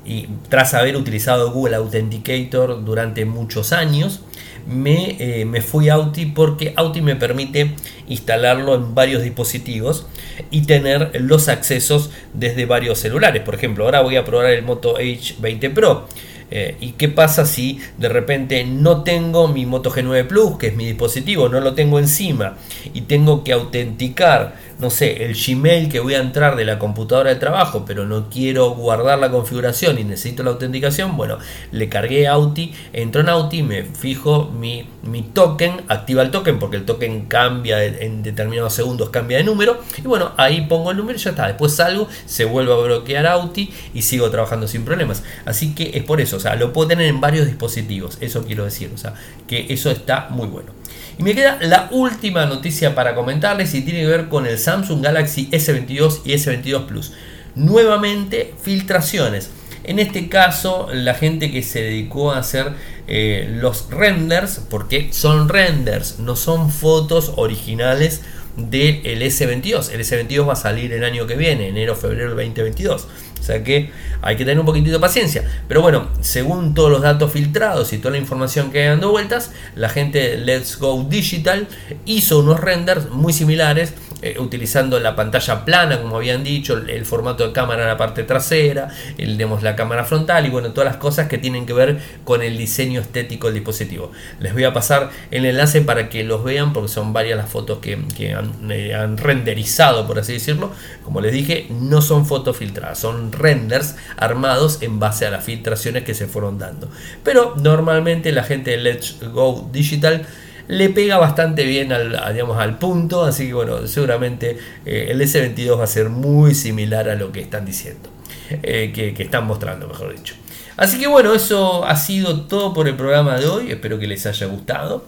y 0.09 0.27
tras 0.49 0.73
haber 0.73 0.97
utilizado 0.97 1.51
Google 1.51 1.75
Authenticator 1.75 2.83
durante 2.83 3.25
muchos 3.25 3.71
años, 3.71 4.21
me, 4.67 5.15
eh, 5.19 5.45
me, 5.45 5.61
fui 5.61 5.89
a 5.89 5.93
Auti 5.93 6.25
porque 6.25 6.73
Auti 6.75 7.01
me 7.01 7.15
permite 7.15 7.75
instalarlo 8.07 8.73
en 8.73 8.95
varios 8.95 9.21
dispositivos 9.21 10.07
y 10.49 10.61
tener 10.61 11.11
los 11.21 11.47
accesos 11.47 12.09
desde 12.33 12.65
varios 12.65 12.97
celulares. 12.97 13.43
Por 13.43 13.53
ejemplo, 13.53 13.85
ahora 13.85 14.01
voy 14.01 14.15
a 14.15 14.25
probar 14.25 14.47
el 14.47 14.63
Moto 14.63 14.97
H20 14.97 15.73
Pro. 15.73 16.07
Eh, 16.51 16.75
¿Y 16.81 16.93
qué 16.93 17.09
pasa 17.09 17.45
si 17.45 17.79
de 17.99 18.09
repente 18.09 18.63
no 18.63 19.03
tengo 19.03 19.47
mi 19.47 19.67
Moto 19.67 19.91
G9 19.91 20.25
Plus, 20.25 20.57
que 20.57 20.67
es 20.67 20.75
mi 20.75 20.85
dispositivo, 20.87 21.47
no 21.47 21.59
lo 21.59 21.75
tengo 21.75 21.99
encima 21.99 22.57
y 22.91 23.01
tengo 23.01 23.43
que 23.43 23.53
autenticar 23.53 24.55
no 24.79 24.89
sé, 24.89 25.25
el 25.25 25.35
Gmail 25.35 25.89
que 25.89 25.99
voy 25.99 26.13
a 26.13 26.19
entrar 26.19 26.55
de 26.55 26.63
la 26.63 26.79
computadora 26.79 27.29
de 27.29 27.35
trabajo, 27.35 27.83
pero 27.85 28.05
no 28.05 28.29
quiero 28.29 28.71
guardar 28.71 29.19
la 29.19 29.29
configuración 29.29 29.99
y 29.99 30.05
necesito 30.05 30.41
la 30.41 30.51
autenticación, 30.51 31.17
bueno, 31.17 31.37
le 31.71 31.89
cargué 31.89 32.27
Auti, 32.27 32.73
entro 32.93 33.21
en 33.21 33.29
Auti, 33.29 33.61
me 33.61 33.83
fijo 33.83 34.45
mi, 34.45 34.87
mi 35.03 35.21
token, 35.21 35.81
activa 35.89 36.21
el 36.21 36.31
token 36.31 36.59
porque 36.59 36.77
el 36.77 36.85
token 36.85 37.25
cambia 37.25 37.83
en 37.83 38.23
determinados 38.23 38.73
segundos, 38.73 39.09
cambia 39.09 39.37
de 39.37 39.43
número, 39.43 39.81
y 39.97 40.07
bueno, 40.07 40.31
ahí 40.37 40.61
pongo 40.61 40.91
el 40.91 40.97
número 40.97 41.19
y 41.19 41.21
ya 41.21 41.31
está, 41.31 41.47
después 41.47 41.75
salgo, 41.75 42.07
se 42.25 42.45
vuelve 42.45 42.73
a 42.73 42.77
bloquear 42.77 43.27
Auti 43.27 43.73
y 43.93 44.03
sigo 44.03 44.29
trabajando 44.29 44.67
sin 44.67 44.85
problemas. 44.85 45.23
Así 45.45 45.75
que 45.75 45.91
es 45.93 46.03
por 46.03 46.21
eso, 46.21 46.37
o 46.37 46.39
sea, 46.39 46.55
lo 46.55 46.71
puedo 46.71 46.87
tener 46.87 47.07
en 47.07 47.19
varios 47.19 47.47
dispositivos, 47.47 48.17
eso 48.21 48.45
quiero 48.45 48.63
decir, 48.63 48.91
o 48.93 48.97
sea, 48.97 49.13
que 49.45 49.67
eso 49.69 49.91
está 49.91 50.27
muy 50.29 50.47
bueno. 50.47 50.78
Y 51.19 51.23
me 51.23 51.35
queda 51.35 51.57
la 51.59 51.89
última 51.91 52.45
noticia 52.45 52.95
para 52.95 53.13
comentarles 53.13 53.75
y 53.75 53.81
tiene 53.81 53.99
que 53.99 54.07
ver 54.07 54.29
con 54.29 54.47
el 54.47 54.57
Samsung 54.57 55.03
Galaxy 55.03 55.49
S22 55.51 56.21
y 56.23 56.31
S22 56.31 56.85
Plus. 56.85 57.11
Nuevamente 57.55 58.53
filtraciones. 58.61 59.49
En 59.83 59.99
este 59.99 60.29
caso, 60.29 60.87
la 60.93 61.13
gente 61.15 61.51
que 61.51 61.61
se 61.61 61.81
dedicó 61.81 62.31
a 62.31 62.37
hacer 62.37 62.71
eh, 63.07 63.49
los 63.51 63.89
renders, 63.89 64.61
porque 64.69 65.09
son 65.11 65.49
renders, 65.49 66.19
no 66.19 66.37
son 66.37 66.71
fotos 66.71 67.33
originales 67.35 68.21
del 68.55 69.21
S22. 69.21 69.91
El 69.91 69.99
S22 69.99 70.47
va 70.47 70.53
a 70.53 70.55
salir 70.55 70.93
el 70.93 71.03
año 71.03 71.27
que 71.27 71.35
viene, 71.35 71.67
enero, 71.67 71.97
febrero 71.97 72.33
del 72.33 72.47
2022. 72.47 73.07
O 73.39 73.43
sea 73.43 73.63
que 73.63 73.91
hay 74.21 74.35
que 74.35 74.43
tener 74.43 74.59
un 74.59 74.65
poquitito 74.65 74.93
de 74.93 74.99
paciencia. 74.99 75.43
Pero 75.67 75.81
bueno, 75.81 76.09
según 76.21 76.73
todos 76.73 76.91
los 76.91 77.01
datos 77.01 77.31
filtrados 77.31 77.93
y 77.93 77.97
toda 77.97 78.11
la 78.11 78.17
información 78.17 78.71
que 78.71 78.81
hay 78.81 78.89
dando 78.89 79.11
vueltas, 79.11 79.51
la 79.75 79.89
gente 79.89 80.37
Let's 80.37 80.77
Go 80.77 81.05
Digital 81.09 81.67
hizo 82.05 82.39
unos 82.39 82.59
renders 82.59 83.09
muy 83.09 83.33
similares 83.33 83.93
eh, 84.21 84.35
utilizando 84.39 84.99
la 84.99 85.15
pantalla 85.15 85.63
plana, 85.63 86.01
como 86.01 86.17
habían 86.17 86.43
dicho, 86.43 86.77
el, 86.77 87.05
formato 87.05 87.47
de 87.47 87.53
cámara 87.53 87.83
en 87.83 87.87
la 87.87 87.97
parte 87.97 88.23
trasera, 88.23 88.89
el, 89.17 89.37
la 89.61 89.75
cámara 89.75 90.03
frontal 90.03 90.45
y 90.45 90.49
bueno, 90.49 90.71
todas 90.71 90.85
las 90.91 90.97
cosas 90.97 91.27
que 91.27 91.37
tienen 91.37 91.65
que 91.65 91.73
ver 91.73 91.99
con 92.25 92.41
el 92.41 92.57
diseño 92.57 92.99
estético 92.99 93.47
del 93.47 93.55
dispositivo. 93.55 94.11
Les 94.39 94.53
voy 94.53 94.65
a 94.65 94.73
pasar 94.73 95.09
el 95.31 95.45
enlace 95.45 95.81
para 95.81 96.09
que 96.09 96.23
los 96.23 96.43
vean 96.43 96.73
porque 96.73 96.89
son 96.89 97.13
varias 97.13 97.37
las 97.37 97.49
fotos 97.49 97.79
que, 97.79 97.93
han, 98.33 98.71
eh, 98.71 98.93
han 98.93 99.17
renderizado, 99.17 100.05
por 100.05 100.19
así 100.19 100.33
decirlo. 100.33 100.71
Como 101.03 101.21
les 101.21 101.31
dije, 101.31 101.67
no 101.69 102.01
son 102.01 102.25
fotos 102.25 102.57
filtradas, 102.57 102.99
son 102.99 103.31
renders 103.31 103.95
armados 104.17 104.81
en 104.81 104.99
base 104.99 105.25
a 105.25 105.31
las 105.31 105.45
filtraciones 105.45 106.03
que 106.03 106.13
se 106.13 106.27
fueron 106.27 106.59
dando. 106.59 106.89
Pero 107.23 107.55
normalmente 107.57 108.31
la 108.31 108.43
gente 108.43 108.71
de 108.71 108.77
Let's 108.77 109.17
Go 109.31 109.69
Digital 109.71 110.25
le 110.69 110.89
pega 110.91 111.17
bastante 111.17 111.63
bien 111.63 111.91
al, 111.91 112.11
digamos, 112.31 112.59
al 112.59 112.77
punto, 112.77 113.25
así 113.25 113.47
que 113.47 113.53
bueno, 113.55 113.87
seguramente 113.87 114.55
eh, 114.85 115.07
el 115.09 115.19
S22 115.19 115.79
va 115.79 115.85
a 115.85 115.87
ser 115.87 116.09
muy 116.09 116.53
similar 116.53 117.09
a 117.09 117.15
lo 117.15 117.31
que 117.31 117.41
están 117.41 117.65
diciendo, 117.65 118.07
eh, 118.51 118.91
que, 118.93 119.23
están 119.23 119.47
mostrando, 119.47 119.87
mejor 119.87 120.15
dicho. 120.15 120.35
Así 120.77 120.99
que 120.99 121.07
bueno, 121.07 121.33
eso 121.33 121.83
ha 121.85 121.95
sido 121.95 122.41
todo 122.41 122.71
por 122.71 122.87
el 122.87 122.95
programa 122.95 123.39
de 123.39 123.47
hoy, 123.47 123.71
espero 123.71 123.97
que 123.97 124.05
les 124.07 124.25
haya 124.27 124.45
gustado. 124.45 125.05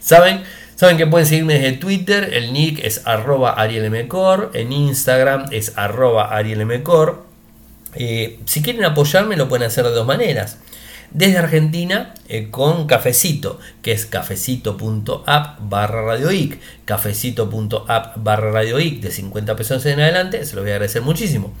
Saben, 0.00 0.42
Saben 0.76 0.96
que 0.96 1.06
pueden 1.06 1.26
seguirme 1.26 1.58
desde 1.58 1.76
Twitter, 1.76 2.30
el 2.32 2.54
nick 2.54 2.82
es 2.82 3.06
arroba 3.06 3.52
arielmcor, 3.52 4.50
en 4.54 4.72
Instagram 4.72 5.44
es 5.50 5.74
arroba 5.76 6.34
arielmcor. 6.34 7.26
Eh, 7.94 8.40
si 8.46 8.62
quieren 8.62 8.82
apoyarme 8.84 9.36
lo 9.36 9.46
pueden 9.46 9.66
hacer 9.66 9.84
de 9.84 9.90
dos 9.90 10.06
maneras 10.06 10.56
desde 11.14 11.38
Argentina 11.38 12.14
eh, 12.28 12.48
con 12.50 12.86
Cafecito, 12.86 13.58
que 13.82 13.92
es 13.92 14.06
cafecito.app 14.06 15.58
barra 15.60 16.02
radioic, 16.02 16.58
cafecito.app 16.84 18.16
barra 18.16 18.50
radioic 18.50 19.00
de 19.00 19.10
50 19.10 19.56
pesos 19.56 19.86
en 19.86 20.00
adelante, 20.00 20.44
se 20.44 20.56
los 20.56 20.64
voy 20.64 20.72
a 20.72 20.74
agradecer 20.74 21.02
muchísimo. 21.02 21.52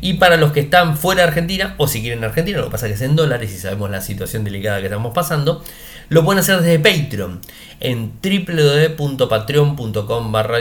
Y 0.00 0.14
para 0.14 0.36
los 0.36 0.52
que 0.52 0.60
están 0.60 0.96
fuera 0.96 1.22
de 1.22 1.28
Argentina, 1.28 1.74
o 1.78 1.88
si 1.88 2.00
quieren 2.00 2.22
Argentina, 2.22 2.58
lo 2.58 2.66
que 2.66 2.70
pasa 2.70 2.86
es 2.86 2.92
que 2.92 2.96
es 2.96 3.02
en 3.02 3.16
dólares 3.16 3.52
y 3.52 3.58
sabemos 3.58 3.90
la 3.90 4.00
situación 4.00 4.44
delicada 4.44 4.78
que 4.78 4.86
estamos 4.86 5.12
pasando, 5.12 5.64
lo 6.08 6.24
pueden 6.24 6.38
hacer 6.40 6.60
desde 6.60 6.78
Patreon 6.78 7.40
en 7.80 8.12
www.patreon.com 8.22 10.32
barra 10.32 10.58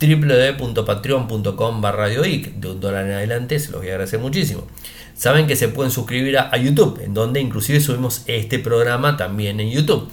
www.patreon.com 0.00 1.80
barra 1.82 2.08
de 2.08 2.52
un 2.64 2.80
dólar 2.80 3.06
en 3.06 3.12
adelante, 3.12 3.58
se 3.58 3.70
los 3.70 3.80
voy 3.80 3.90
a 3.90 3.92
agradecer 3.92 4.18
muchísimo 4.18 4.66
saben 5.14 5.46
que 5.46 5.56
se 5.56 5.68
pueden 5.68 5.90
suscribir 5.90 6.38
a, 6.38 6.56
YouTube, 6.56 7.00
en 7.02 7.14
donde 7.14 7.40
inclusive 7.40 7.80
subimos 7.80 8.22
este 8.26 8.58
programa 8.58 9.16
también 9.16 9.60
en 9.60 9.70
YouTube. 9.70 10.08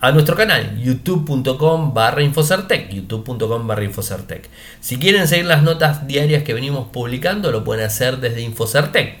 A 0.00 0.12
nuestro 0.12 0.34
canal, 0.34 0.80
youtube.com 0.82 1.92
barra 1.92 2.22
infocertec, 2.22 2.90
youtube.com 2.90 3.66
barra 3.66 3.84
infocertec. 3.84 4.48
Si 4.80 4.98
quieren 4.98 5.28
seguir 5.28 5.46
las 5.46 5.62
notas 5.62 6.06
diarias 6.06 6.42
que 6.42 6.54
venimos 6.54 6.88
publicando, 6.88 7.50
lo 7.52 7.64
pueden 7.64 7.84
hacer 7.84 8.18
desde 8.18 8.40
Infocertec 8.42 9.18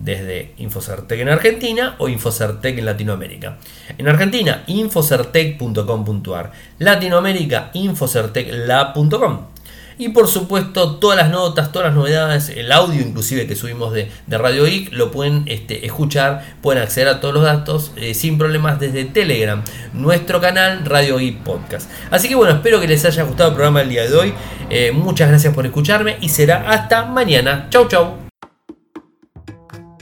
desde 0.00 0.52
Infocertec 0.58 1.20
en 1.20 1.28
Argentina 1.28 1.96
o 1.98 2.08
Infocertec 2.08 2.78
en 2.78 2.86
Latinoamérica. 2.86 3.58
En 3.96 4.08
Argentina, 4.08 4.64
infocertec.com.ar. 4.66 6.52
Latinoamérica, 6.78 7.70
infocertecla.com. 7.74 9.57
Y 9.98 10.10
por 10.10 10.28
supuesto, 10.28 10.96
todas 10.96 11.16
las 11.16 11.30
notas, 11.30 11.72
todas 11.72 11.88
las 11.88 11.96
novedades, 11.96 12.50
el 12.50 12.70
audio 12.70 13.00
inclusive 13.00 13.46
que 13.46 13.56
subimos 13.56 13.92
de, 13.92 14.08
Radio 14.28 14.66
IC, 14.66 14.92
lo 14.92 15.10
pueden 15.10 15.42
este, 15.46 15.84
escuchar, 15.86 16.44
pueden 16.62 16.82
acceder 16.82 17.08
a 17.08 17.20
todos 17.20 17.34
los 17.34 17.42
datos 17.42 17.92
eh, 17.96 18.14
sin 18.14 18.38
problemas 18.38 18.78
desde 18.78 19.04
Telegram, 19.04 19.62
nuestro 19.92 20.40
canal 20.40 20.84
Radio 20.84 21.18
IC 21.18 21.42
Podcast. 21.42 21.90
Así 22.12 22.28
que 22.28 22.36
bueno, 22.36 22.54
espero 22.54 22.80
que 22.80 22.86
les 22.86 23.04
haya 23.04 23.24
gustado 23.24 23.50
el 23.50 23.54
programa 23.56 23.80
del 23.80 23.88
día 23.88 24.08
de 24.08 24.14
hoy. 24.14 24.34
Eh, 24.70 24.92
muchas 24.92 25.28
gracias 25.28 25.52
por 25.52 25.66
escucharme 25.66 26.16
y 26.20 26.28
será 26.28 26.70
hasta 26.70 27.04
mañana. 27.04 27.66
Chau, 27.70 27.88
chau. 27.88 28.27